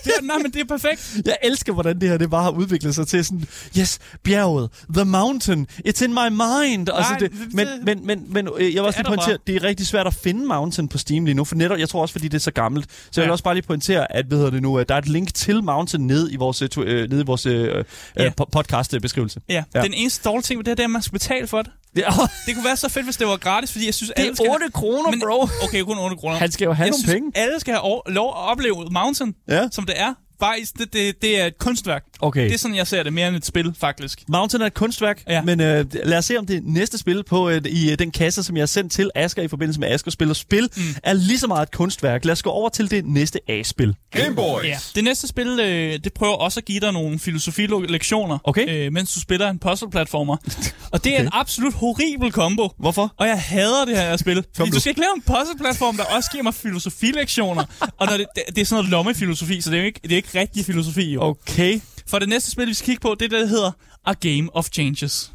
[0.05, 1.17] Det er, nej, men det er perfekt.
[1.27, 3.45] Jeg elsker, hvordan det her det bare har udviklet sig til sådan,
[3.79, 6.89] yes, bjerget, the mountain, it's in my mind.
[6.89, 9.57] Altså Nej, det, det- men, men, men, men øh, jeg vil også lige pointere, det
[9.57, 12.13] er rigtig svært at finde mountain på Steam lige nu, for netop, jeg tror også,
[12.13, 12.87] fordi det er så gammelt.
[12.91, 13.33] Så jeg vil Ja.
[13.33, 15.63] også bare lige pointere, at hvad hedder det nu, at der er et link til
[15.65, 17.85] mountain nede i vores, øh, øh, nede i vores øh,
[18.17, 18.25] Ja.
[18.25, 19.41] øh, po- podcast-beskrivelse.
[19.49, 19.55] Ja.
[19.55, 19.63] Ja.
[19.75, 19.83] ja.
[19.83, 21.73] Den eneste dårlige ting ved det, her, det er, at man skal betale for det.
[21.97, 22.11] Det er,
[22.47, 24.47] Det kunne være så fedt, hvis det var gratis, fordi jeg synes, det alle skal
[24.49, 25.49] er 8 kroner, Men- bro.
[25.65, 26.37] Okay, kun 8 kroner.
[26.37, 27.33] Han skal jo have jeg nogle synes, penge.
[27.35, 29.69] alle skal have lov at opleve Mountain, Ja.
[29.73, 30.15] som det er.
[30.41, 32.05] Faktisk, det, det, det er et kunstværk.
[32.21, 32.45] Okay.
[32.45, 34.23] Det er sådan, jeg ser det mere end et spil, faktisk.
[34.29, 35.43] Mountain er et kunstværk, ja.
[35.43, 38.43] Men øh, lad os se, om det næste spil på øh, i øh, den kasse,
[38.43, 40.83] som jeg har sendt til Asker i forbindelse med Asker spiller spil, mm.
[41.03, 42.25] er lige så meget et kunstværk.
[42.25, 43.95] Lad os gå over til det næste A-spil.
[44.11, 44.65] Game Boys.
[44.65, 44.79] Ja.
[44.95, 48.87] Det næste spil, øh, det prøver også at give dig nogle filosofilektioner, Okay.
[48.87, 50.37] øh, mens du spiller en puzzle-platformer.
[50.93, 52.69] Og det er en absolut horribel kombo.
[52.79, 53.15] Hvorfor?
[53.17, 54.45] Og jeg hader det her spil.
[54.57, 57.65] Fordi du skal ikke lave en puzzle-platform, der også giver mig filosofilektioner.
[58.01, 60.13] og når det, det, det er sådan noget lommefilosofi, så det er jo ikke, det
[60.13, 61.13] er ikke rigtig filosofi.
[61.13, 61.23] Jo.
[61.23, 61.81] Okay.
[62.07, 63.71] For det næste spil, vi skal kigge på, det er det, der hedder
[64.07, 65.33] A Game of Changes.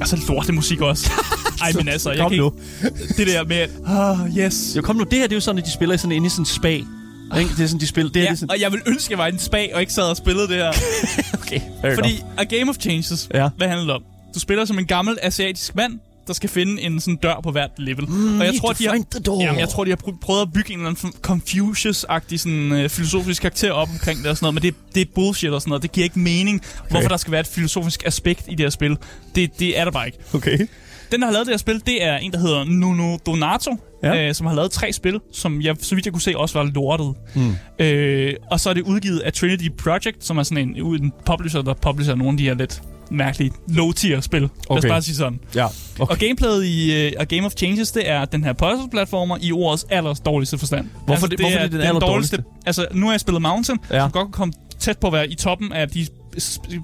[0.00, 1.10] Og så lorte musik også.
[1.62, 2.52] Ej, men altså, jeg Kom kan nu.
[2.84, 3.14] ikke...
[3.16, 4.72] Det der med, ah, yes.
[4.76, 5.04] Jo, kom nu.
[5.04, 6.46] Det her, det er jo sådan, at de spiller i sådan, inde i sådan en
[6.46, 6.68] spa.
[6.68, 6.86] Ikke?
[7.56, 8.12] Det er sådan, de spiller.
[8.12, 9.38] Det er, Ja, det er sådan, og jeg vil ønske, at jeg var i en
[9.38, 10.72] spa og ikke sad og spillede det her.
[11.42, 11.60] okay,
[11.94, 12.34] Fordi enough.
[12.38, 13.48] A Game of Changes, Ja.
[13.56, 14.02] hvad handler det om?
[14.34, 15.92] Du spiller som en gammel asiatisk mand,
[16.26, 18.08] der skal finde en sådan dør på hvert level.
[18.08, 20.52] Mm, og jeg need tror, de har, jamen, jeg tror, de har pr- prøvet at
[20.52, 24.54] bygge en eller anden Confucius-agtig sådan, øh, filosofisk karakter op omkring det og sådan noget,
[24.54, 25.82] men det, det er bullshit og sådan noget.
[25.82, 26.90] Det giver ikke mening, okay.
[26.90, 28.96] hvorfor der skal være et filosofisk aspekt i det her spil.
[29.34, 30.18] Det, det er der bare ikke.
[30.34, 30.58] Okay.
[31.12, 34.28] Den, der har lavet det her spil, det er en, der hedder Nuno Donato, ja.
[34.28, 36.70] øh, som har lavet tre spil, som jeg, så vidt jeg kunne se, også var
[36.74, 37.14] lortet.
[37.34, 37.84] Mm.
[37.84, 41.62] Øh, og så er det udgivet af Trinity Project, som er sådan en, en publisher,
[41.62, 44.40] der publisher nogle af de her lidt mærkelige low-tier spil.
[44.40, 44.88] Lad os Okay.
[44.88, 45.40] bare sige sådan.
[45.54, 45.64] Ja.
[45.64, 45.74] Okay.
[45.98, 46.12] Okay.
[46.12, 49.86] Og gameplayet i uh, A Game of Changes, det er den her puzzle-platformer i ordets
[49.90, 50.88] aller dårligste forstand.
[51.06, 52.44] Hvorfor det- hvorfor er det den allerdårligste?
[52.66, 54.00] Altså, nu har jeg spillet Mountain, Ja.
[54.00, 56.06] som godt kan komme tæt på at være i toppen af de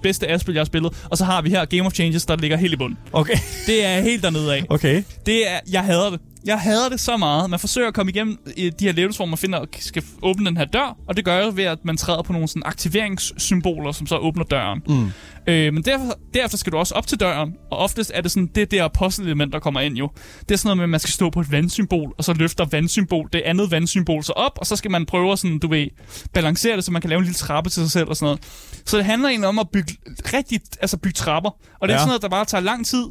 [0.03, 0.93] bedste A-spil, jeg har spillet.
[1.11, 2.99] Og så har vi her Game of Changes, der ligger helt i bunden.
[3.13, 3.35] Okay.
[3.67, 4.65] Det er helt dernede af.
[4.69, 5.03] Okay.
[5.27, 6.21] Det er, jeg hader det.
[6.45, 7.51] Jeg hader det så meget.
[7.51, 10.57] Man forsøger at komme igennem øh, de her levels, hvor man finder, skal åbne den
[10.57, 14.07] her dør, og det gør jo ved, at man træder på nogle sådan aktiveringssymboler, som
[14.07, 14.81] så åbner døren.
[14.89, 15.11] Mm.
[15.47, 18.47] Øh, men derefter, derefter skal du også op til døren, og oftest er det sådan,
[18.55, 20.11] det der puzzle-element, der kommer ind jo.
[20.41, 22.65] Det er sådan noget med, at man skal stå på et vandsymbol, og så løfter
[22.65, 25.87] vandsymbol, det andet vandsymbol så op, og så skal man prøve at sådan, du ved,
[26.35, 28.41] balancere det, så man kan lave en lille trappe til sig selv og sådan noget.
[28.87, 29.93] Så det handler egentlig om at bygge
[30.35, 31.51] rigtig, altså bygge trapper.
[31.81, 31.99] Og det er Ja.
[31.99, 33.05] sådan noget, der bare tager lang tid,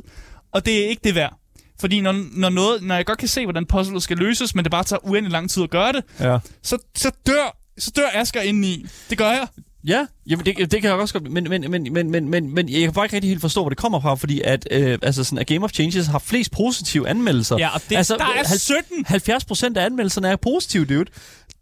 [0.54, 1.38] og det er ikke det værd.
[1.82, 4.72] Fordi når, når, noget, når jeg godt kan se, hvordan puzzlet skal løses, men det
[4.72, 6.38] bare tager uendelig lang tid at gøre det, Ja.
[6.64, 8.86] så, så dør så dør Asger indeni.
[9.10, 9.48] Det gør jeg.
[9.88, 12.70] Ja, jamen det, det kan jeg også godt, men, men, men, men, men, men, men
[12.70, 15.24] jeg kan bare ikke rigtig helt forstå, hvor det kommer fra, fordi at, øh, altså
[15.24, 17.58] sådan, at Game of Changes har flest positive anmeldelser.
[17.58, 19.06] Ja, og det, altså, der er hal- 17.
[19.06, 21.06] 70 procent af anmeldelserne er positive, dude.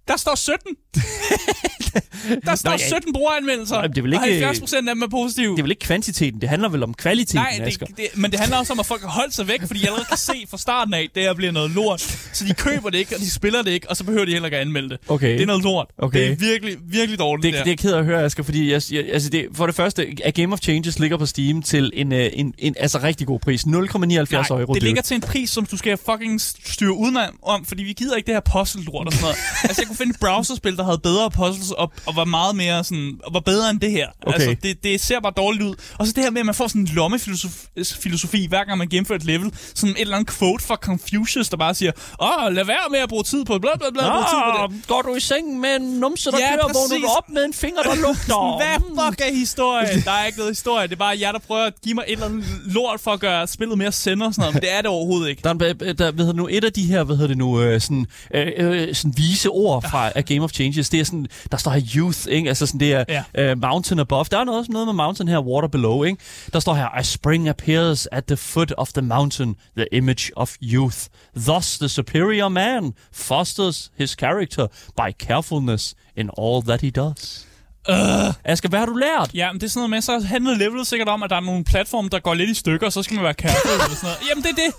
[0.10, 0.76] Der står 17.
[2.45, 2.88] der står Nå, ja.
[2.88, 3.82] 17 brugeranmeldelser.
[3.82, 5.51] Nå, det er vel Og ikke- 70 procent af dem er positive.
[5.51, 7.86] Det er vel ikke kvantiteten, det handler vel om kvaliteten, Nej, Asger.
[7.86, 9.86] det, det, men det handler også om, at folk har holdt sig væk, fordi de
[9.86, 12.01] allerede kan se fra starten af, at det her bliver noget lort.
[12.34, 14.45] Så de køber det ikke, og de spiller det ikke, og så behøver de heller
[14.47, 14.97] ikke at anmelde det.
[15.07, 15.34] Okay.
[15.34, 15.88] Det er noget lort.
[15.97, 16.20] Okay.
[16.20, 17.43] Det er virkelig, virkelig dårligt.
[17.43, 17.64] Det, der.
[17.64, 20.07] det er ked af at høre, Asger, fordi jeg, jeg, altså det, for det første,
[20.24, 23.39] at Game of Changes ligger på Steam til en, øh, en, en altså rigtig god
[23.39, 23.64] pris.
[23.64, 24.74] 0,79 Nej, euro.
[24.74, 28.16] det ligger til en pris, som du skal fucking styre udenom, om, fordi vi gider
[28.16, 29.36] ikke det her puzzle-lort og sådan noget.
[29.64, 33.20] altså, jeg kunne finde browserspil, der havde bedre puzzles og, og var meget mere sådan,
[33.24, 34.08] og var bedre end det her.
[34.26, 34.34] Okay.
[34.34, 35.76] Altså, det, det ser bare dårligt ud.
[36.00, 37.68] Og så det her med, at man får sådan en lommefilosofi,
[38.00, 39.52] filosofi, hver gang man gennemfører et level.
[39.76, 41.91] Sådan et eller andet quote fra Confucius, der bare siger,
[42.22, 44.76] åh, lad være med at bruge tid på bla bla bla, bruge tid på det.
[44.76, 47.45] Ah, går du i seng med en numse, der Ja, kører, vågner du op med
[47.45, 48.58] en finger, der lugter?
[48.62, 49.88] Hvad fuck er historie?
[50.10, 50.88] Der er ikke noget historie.
[50.88, 53.20] Det er bare jer, der prøver at give mig et eller andet lort for at
[53.20, 54.54] gøre spillet mere sender og sådan noget.
[54.54, 55.41] Men det er det overhovedet ikke.
[55.43, 57.82] Der er, der, der det nu, et af de her, hvad hedder det nu, øh,
[57.82, 61.58] sådan, øh, øh, sådan vise ord fra A Game of Changes, det er sådan, der
[61.58, 62.50] står her youth, ikke?
[62.50, 63.24] Altså sådan, det er Ja.
[63.52, 64.26] øh, mountain above.
[64.32, 66.18] Der er noget, noget med mountain her, water below, ikke?
[66.54, 70.56] Der står her, A spring appears at the foot of the mountain, the image of
[70.62, 70.98] youth.
[71.38, 74.68] Thus the superior man fosters his character
[74.98, 77.46] by carefulness in all that he does.
[77.90, 77.96] Uh.
[78.44, 79.32] Asger, hvad har du lært?
[79.34, 81.40] Ja, men det er sådan noget med, så handler levelet sikkert om, at der er
[81.40, 84.00] nogle platforme, der går lidt i stykker, og så skal man være careful eller sådan
[84.04, 84.18] noget.
[84.30, 84.74] Jamen, det er det.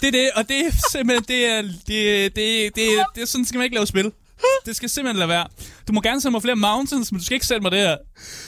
[0.00, 3.44] Det er det, og det er simpelthen, det er, det, det, det, det, det sådan
[3.44, 4.12] skal man ikke lave spil.
[4.66, 5.46] Det skal simpelthen lade være.
[5.88, 7.96] Du må gerne sende mig flere mountains, men du skal ikke sende mig det her.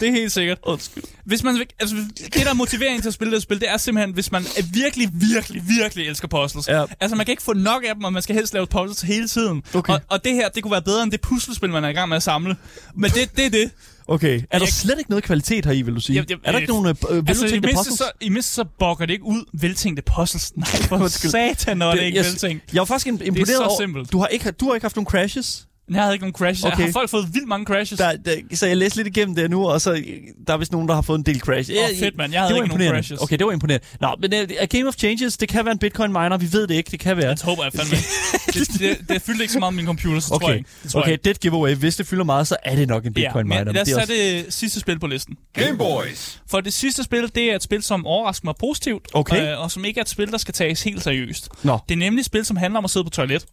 [0.00, 0.58] Det er helt sikkert.
[0.62, 1.04] Undskyld.
[1.24, 4.14] Hvis man, altså, det, der er motivering til at spille det spil, det er simpelthen,
[4.14, 6.68] hvis man er virkelig, virkelig, virkelig elsker puzzles.
[6.68, 6.84] Ja.
[7.00, 9.28] Altså, man kan ikke få nok af dem, og man skal helst lave puzzles hele
[9.28, 9.62] tiden.
[9.74, 9.92] Okay.
[9.92, 12.08] Og, og det her, det kunne være bedre end det puslespil, man er i gang
[12.08, 12.56] med at samle.
[12.94, 13.70] Men det, det er det.
[14.08, 14.40] Okay.
[14.50, 16.16] Er der Jeg- slet ikke noget kvalitet her i, vil du sige?
[16.28, 17.98] Jamen, er der ikke nogen øh, øh, Altså, i veludtænkte mindste, puzzles?
[17.98, 20.52] så, i mindste så bokker det ikke ud veltænkte puzzles.
[20.56, 22.72] Nej, for satan, når det, det er ikke jeg, veltænkt.
[22.72, 24.12] jeg var faktisk im- imponeret så over, simpelt.
[24.12, 25.65] Du har, ikke, du har ikke haft nogen crashes?
[25.90, 26.64] Jeg havde ikke nogen crashes.
[26.64, 26.72] Okay.
[26.72, 26.78] Okay.
[26.82, 27.98] Jeg har folk fået vildt mange crashes.
[27.98, 30.02] Der, der, så jeg læste lidt igennem det nu, og så
[30.46, 31.70] der er vist nogen, der har fået en del crash.
[31.70, 32.32] Åh, fedt, mand.
[32.32, 33.20] Jeg havde det var ikke nogen crashes.
[33.20, 33.86] Okay, det var imponerende.
[34.00, 36.36] Nå, men uh, A Game of Changes, det kan være en bitcoin miner.
[36.38, 36.90] Vi ved det ikke.
[36.90, 37.30] Det kan være.
[37.30, 37.96] Det håber jeg fandme
[38.54, 40.70] det, det, det fyldte ikke så meget med min computer, så tror jeg Okay, ikke.
[40.82, 41.74] Det tror okay jeg det et giveaway.
[41.74, 43.64] Hvis det fylder meget, så er det nok en bitcoin ja, miner.
[43.64, 45.36] men lad os det er tage det sidste spil på listen.
[45.52, 46.40] Game Boys.
[46.50, 49.52] For det sidste spil, det er et spil, som overrasker mig positivt, Okay.
[49.52, 51.48] øh, og som ikke er et spil, der skal tages helt seriøst.
[51.62, 51.78] Nå.
[51.88, 53.46] Det er nemlig et spil, som handler om at sidde på toilet.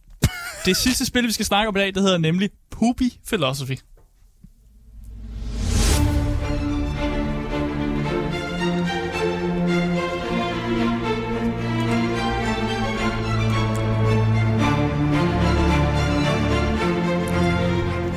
[0.66, 3.76] Det sidste spil, vi skal snakke om i dag, det hedder nemlig Poopy Philosophy.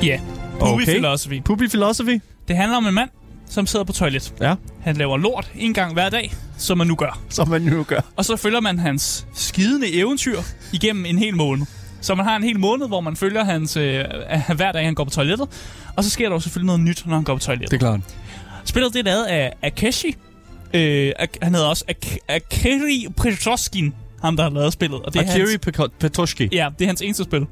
[0.02, 0.20] Ja,
[0.60, 0.84] Poopy Okay.
[0.92, 1.42] Philosophy.
[1.44, 2.20] Poopy Philosophy?
[2.48, 3.10] Det handler om en mand,
[3.48, 4.34] som sidder på toilet.
[4.40, 7.20] Ja, Han laver lort en gang hver dag, som man nu gør.
[7.28, 8.00] som man nu gør.
[8.16, 10.38] Og så følger man hans skidende eventyr
[10.72, 11.66] igennem en hel måned.
[12.00, 14.04] Så man har en hel måned, hvor man følger hans, øh,
[14.56, 15.48] hver dag, han går på toilettet.
[15.96, 17.70] Og så sker der jo selvfølgelig noget nyt, når han går på toilettet.
[17.70, 18.00] Det er klart.
[18.64, 20.16] Spillet det er lavet af Akeshi.
[20.74, 23.94] Øh, Ak- han hedder også Ak- Akeri Petroskin.
[24.22, 25.00] ham der har lavet spillet.
[25.02, 26.48] Og det er Akiri hans, Petoshki.
[26.52, 27.46] ja, det er hans eneste spil.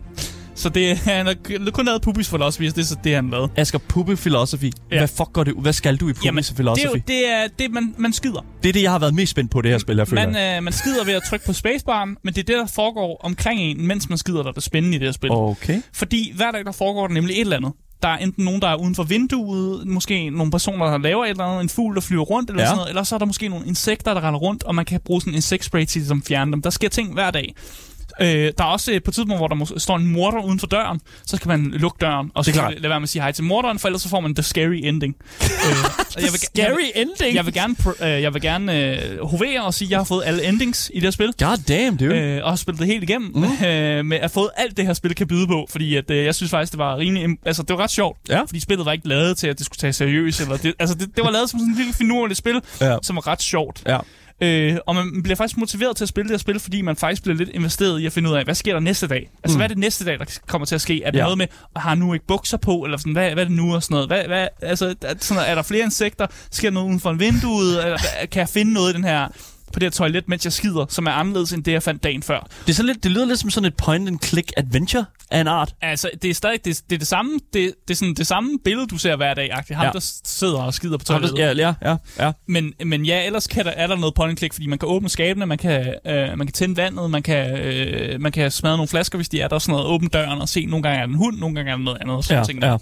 [0.56, 3.30] Så det, er- han har kun lavet Pupis Philosophy, så det er så det, han
[3.30, 3.48] lavede.
[3.56, 4.72] Asger, Puppe Philosophy.
[4.90, 4.98] Ja.
[4.98, 5.62] Hvad fuck går det ud?
[5.62, 6.86] Hvad skal du i Puppe Jamen, det er Philosophy?
[6.86, 8.44] jo det, er, det man, man skider.
[8.62, 10.26] Det er det, jeg har været mest spændt på, det her spil, jeg føler.
[10.30, 13.20] Man, øh, man skider ved at trykke på spacebaren, men det er det, der foregår
[13.24, 15.30] omkring en, mens man skider, der er spændende i det her spil.
[15.32, 15.80] Okay.
[15.94, 17.72] Fordi hver dag, der foregår der nemlig et eller andet.
[18.02, 21.30] Der er enten nogen, der er uden for vinduet, måske nogle personer, der laver et
[21.30, 22.64] eller andet, en fugl, der flyver rundt, eller Ja.
[22.64, 22.68] ja.
[22.68, 25.00] sådan noget, eller så er der måske nogle insekter, der render rundt, og man kan
[25.04, 26.62] bruge sådan en insektspray til ligesom at fjerne dem.
[26.62, 27.54] Der sker ting hver dag.
[28.20, 30.60] Øh, der er også øh, på et tidspunkt, hvor der mås- står en morder uden
[30.60, 32.74] for døren, så skal man lukke døren, og så klart.
[32.74, 34.80] lade være med at sige hej til morderen, for ellers så får man the scary
[34.84, 35.16] ending.
[35.42, 35.46] øh,
[36.16, 37.34] jeg vil, jeg, vil, ending.
[37.36, 38.80] jeg vil gerne, pr- øh, jeg vil gerne
[39.14, 41.32] øh, hovere og sige, at jeg har fået alle endings i det her spil.
[41.38, 42.14] God damn, dude.
[42.16, 43.44] Øh, og har spillet det helt igennem, mm.
[43.66, 46.24] øh, med at have fået alt det her spil kan byde på, fordi at, øh,
[46.24, 48.40] jeg synes faktisk, det var rimelig, im- altså det var ret sjovt, Ja.
[48.40, 51.16] fordi spillet var ikke lavet til, at det skulle tage seriøst, eller det, altså det,
[51.16, 52.96] det var lavet som sådan et lille finurligt spil, Ja.
[53.02, 53.82] som var ret sjovt.
[53.86, 53.98] Ja.
[54.40, 57.22] Øh, og man bliver faktisk motiveret til at spille det her spil, fordi man faktisk
[57.22, 59.30] bliver lidt investeret i at finde ud af, hvad sker der næste dag?
[59.44, 59.58] Altså, mm.
[59.58, 61.02] hvad er det næste dag, der kommer til at ske?
[61.02, 61.22] Er det Ja.
[61.22, 63.74] noget med, at har nu ikke bukser på, eller sådan, hvad, hvad er det nu,
[63.74, 64.08] og sådan noget?
[64.08, 66.26] Hvad, hvad, altså, er, sådan, er der flere insekter?
[66.50, 67.60] Sker der noget uden for en vindue?
[67.62, 67.98] Eller,
[68.30, 69.28] kan jeg finde noget i den her
[69.72, 72.22] på det her toilet, mens jeg skider, som er anderledes end det, jeg fandt dagen
[72.22, 72.40] før.
[72.66, 75.74] Det, er så lidt, det lyder lidt som sådan et point-and-click adventure af en art.
[75.82, 78.58] Altså, det er stadig det, det, er det samme, det, det, er sådan det samme
[78.64, 79.50] billede, du ser hver dag.
[79.54, 79.84] Ham, Ja.
[79.84, 79.90] ja.
[79.92, 81.38] der sidder og skider på toilettet.
[81.38, 81.96] Ja, ja, ja,
[82.26, 82.32] ja.
[82.46, 85.08] Men, men ja, ellers kan der, er der noget point click, fordi man kan åbne
[85.08, 88.88] skabene, man kan, øh, man kan tænde vandet, man kan, øh, man kan smadre nogle
[88.88, 91.12] flasker, hvis de er der, sådan noget, åbne døren og se, nogle gange er det
[91.12, 92.66] en hund, nogle gange er det noget andet, sådan Ja, ting ja.
[92.66, 92.78] der.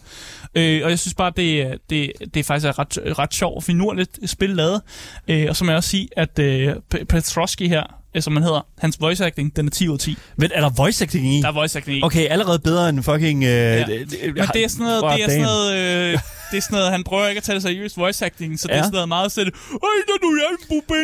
[0.54, 3.62] Øh, og jeg synes bare, det, det, det er faktisk et ret, ret sjovt og
[3.62, 4.80] finurligt spil lavet.
[5.28, 7.82] Øh, og så må jeg også sige, at øh, P- Petrovski her,
[8.22, 10.16] som han hedder, hans voice acting, den er 10 ud af 10.
[10.36, 11.40] Men er der voice acting i?
[11.42, 12.02] Der er voice acting i.
[12.02, 13.44] Okay, allerede bedre end fucking...
[13.44, 13.86] Øh, ja.
[13.86, 16.18] Men det er sådan noget, det er sådan noget, øh,
[16.54, 18.74] det er sådan noget, han prøver ikke at tage det seriøst voice acting, så det
[18.74, 18.78] Ja.
[18.78, 19.78] er sådan noget meget sætte, Ej,
[20.08, 20.94] der du er en bube,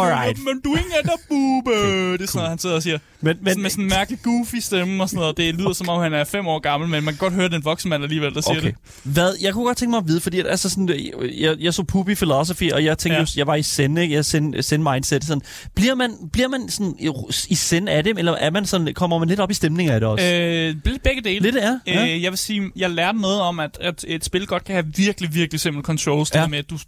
[0.00, 0.38] Alright.
[0.38, 1.70] men du er ikke en der bube.
[2.12, 2.98] Det er sådan noget, han sidder og siger.
[3.20, 5.36] Men, Men, sådan med sådan en mærkelig goofy stemme og sådan noget.
[5.36, 7.64] Det lyder som om, han er fem år gammel, men man kan godt høre, den
[7.64, 8.66] voksen mand alligevel, der siger Okay.
[8.66, 8.74] det.
[9.02, 11.74] Hvad, jeg kunne godt tænke mig at vide, fordi at, altså sådan, øh, jeg, jeg
[11.74, 13.14] så Puppy Philosophy, og jeg tænkte.
[13.14, 13.20] Ja.
[13.20, 14.14] just, jeg var i send, ikke?
[14.14, 15.24] Jeg send, send mindset.
[15.24, 15.42] Sådan.
[15.74, 17.10] Bliver, man, bliver man sådan i,
[17.48, 20.00] i send af det, eller er man sådan, kommer man lidt op i stemning af
[20.00, 20.24] det også?
[20.26, 20.74] Øh,
[21.04, 21.40] begge dele.
[21.40, 21.78] lidt er?
[21.86, 22.02] Ja.
[22.14, 24.86] Øh, jeg vil sige, jeg lærte noget om, at, at et spil godt kan have
[24.96, 26.30] virkelig, virkelig simple controls.
[26.30, 26.46] Det Ja.
[26.46, 26.78] med, at du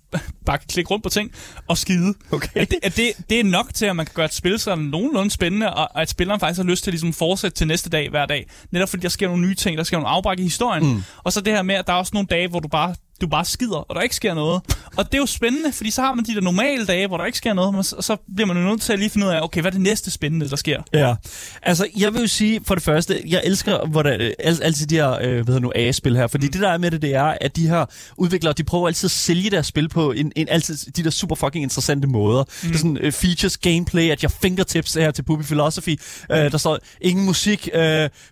[0.47, 1.33] bare kan klikke rundt på ting
[1.69, 2.15] og skide.
[2.33, 2.49] Okay.
[2.55, 4.85] At det, at det, det er nok til, at man kan gøre et spil sådan
[4.85, 7.91] nogenlunde spændende, og og at spilleren faktisk har lyst til at ligesom fortsætte til næste
[7.91, 8.47] dag hver dag.
[8.73, 10.87] Netop fordi der sker nogle nye ting, der sker nogle afbræk i historien.
[10.95, 11.03] Mm.
[11.19, 13.27] Og så det her med, at der er også nogle dage, hvor du bare du
[13.27, 14.63] bare skider, og der ikke sker noget.
[14.97, 17.25] Og det er jo spændende, fordi så har man de der normale dage, hvor der
[17.25, 19.33] ikke sker noget, men så, så bliver man jo nødt til at lige finde ud
[19.33, 20.83] af, okay, hvad er det næste spændende, der sker?
[20.93, 21.15] Ja,
[21.63, 24.95] altså jeg vil jo sige for det første, jeg elsker hvordan, øh, al, altid de
[24.95, 26.53] her øh, hvad hedder nu, A-spil her, fordi mm.
[26.53, 27.85] det der er med det, det er, at de her
[28.17, 31.35] udviklere, de prøver altid at sælge deres spil på en, en altid de der super
[31.35, 32.45] fucking interessante måder.
[32.45, 32.69] Mm.
[32.69, 36.01] Det er sådan uh, features, gameplay, at your fingertips her til Puppy Philosophy.
[36.31, 37.81] Uh, der står ingen musik, uh,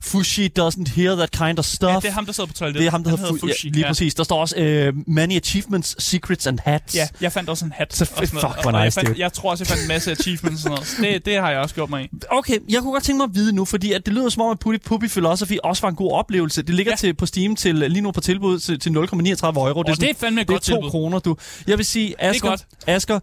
[0.03, 1.91] Fushi doesn't hear that kind of stuff.
[1.91, 2.81] Ja, det er ham, der sidder på toilettet.
[2.81, 3.69] det er ham, der hedder, Fu- Fushi.
[3.69, 4.15] Ja, lige præcis.
[4.15, 4.57] Der står også
[4.89, 6.95] uh, many achievements, secrets and hats.
[6.97, 7.95] Ja, jeg fandt også en hat.
[7.95, 9.89] Så og sådan fuck, hvor Og jeg, nice, fandt, jeg tror også, jeg fandt en
[9.89, 11.15] masse achievements og sådan noget.
[11.15, 12.09] Det, det har jeg også gjort mig i.
[12.31, 14.51] Okay, jeg kunne godt tænke mig at vide nu, fordi at det lyder som om,
[14.51, 16.63] at Puppy, Puppy Philosophy også var en god oplevelse.
[16.63, 16.97] Det ligger ja.
[16.97, 19.79] Til, på Steam til, lige nu på tilbud til, til 0,39 euro.
[19.81, 20.91] Og det er fandme et det er godt to tilbud.
[20.91, 21.37] kroner, du.
[21.67, 22.57] Jeg vil sige, Asger.
[22.87, 23.21] Asger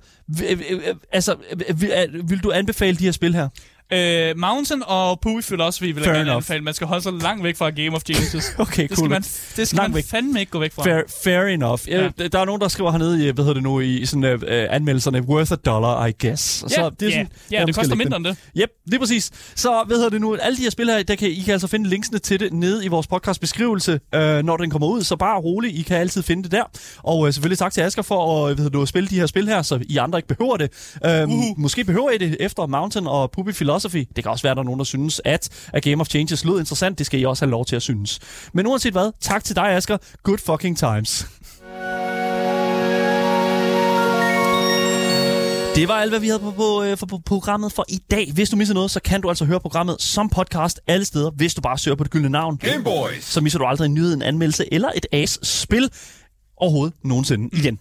[1.12, 3.50] altså, v- v- vil du anbefale de her spil her?
[3.94, 6.36] Øh, Mountain og Puppy Philosophy vil Fair jeg gerne enough.
[6.36, 6.64] anbefale.
[6.64, 8.46] Man skal holde sig langt væk fra Game of Geniuses.
[8.58, 8.98] Okay, Det cool.
[8.98, 9.22] skal man,
[9.56, 10.06] det skal Langt man væk.
[10.06, 10.84] fandme ikke gå væk fra.
[10.84, 11.80] Fair, fair enough.
[11.88, 12.10] Ja.
[12.20, 12.28] Ja.
[12.28, 15.22] Der er nogen, der skriver hernede i, hvad hedder det nu, i sådan uh, anmeldelserne,
[15.22, 16.64] worth a dollar, I guess.
[16.64, 18.26] Ja, så det er ja, sådan, ja, jeg det koster mindre den.
[18.26, 18.62] end det.
[18.62, 19.32] Yep, lige præcis.
[19.56, 20.36] Så hvad hedder det nu?
[20.36, 22.86] Alle de her spil her, der kan, I kan altså finde linksene til det nede
[22.86, 25.02] i vores podcast beskrivelse, øh, når den kommer ud.
[25.04, 26.64] Så bare rolig, I kan altid finde det der.
[27.04, 29.16] Og øh, selvfølgelig tak til Asger for at, hvad hedder det, nu, at spille de
[29.20, 30.70] her spil her, så I andre ikke behøver det.
[31.06, 31.44] Øh, Uhu.
[31.58, 33.81] Måske behøver I det efter Mountain og Puppy Philosophy.
[33.90, 36.46] Det kan også være, at der er nogen, der synes, at A Game of Changes
[36.46, 36.98] lød interessant.
[36.98, 38.20] Det skal I også have lov til at synes.
[38.54, 39.98] Men uanset hvad, tak til dig, Asger.
[40.24, 41.28] Good fucking times.
[45.76, 48.32] Det var alt, hvad vi havde på, på, øh, på programmet for i dag.
[48.34, 51.54] Hvis du misser noget, så kan du altså høre programmet som podcast alle steder, hvis
[51.54, 52.58] du bare søger på det gyldne navn.
[52.58, 53.24] Gameboys.
[53.24, 55.90] Så misser du aldrig en nyhed, en anmeldelse eller et AS-spil
[56.62, 57.80] overhovedet nogensinde igen.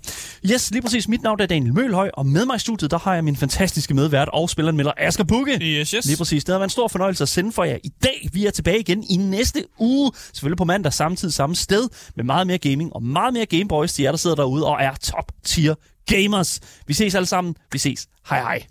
[0.51, 1.09] Yes, lige præcis.
[1.09, 3.95] Mit navn er Daniel Mølhøj, og med mig i studiet, der har jeg min fantastiske
[3.95, 5.59] medvært og spilleranmelder Asger Bukke.
[5.63, 6.07] Yes, yes.
[6.07, 6.45] Lige præcis.
[6.45, 8.29] Det har været en stor fornøjelse at sende for jer i dag.
[8.33, 10.13] Vi er tilbage igen i næste uge.
[10.33, 11.89] Selvfølgelig på mandag, samme tid, samme sted.
[12.17, 14.95] Med meget mere gaming og meget mere Gameboys til jer, der sidder derude og er
[14.95, 15.75] top tier
[16.07, 16.61] gamers.
[16.87, 17.55] Vi ses alle sammen.
[17.73, 18.07] Vi ses.
[18.29, 18.63] Hej hej.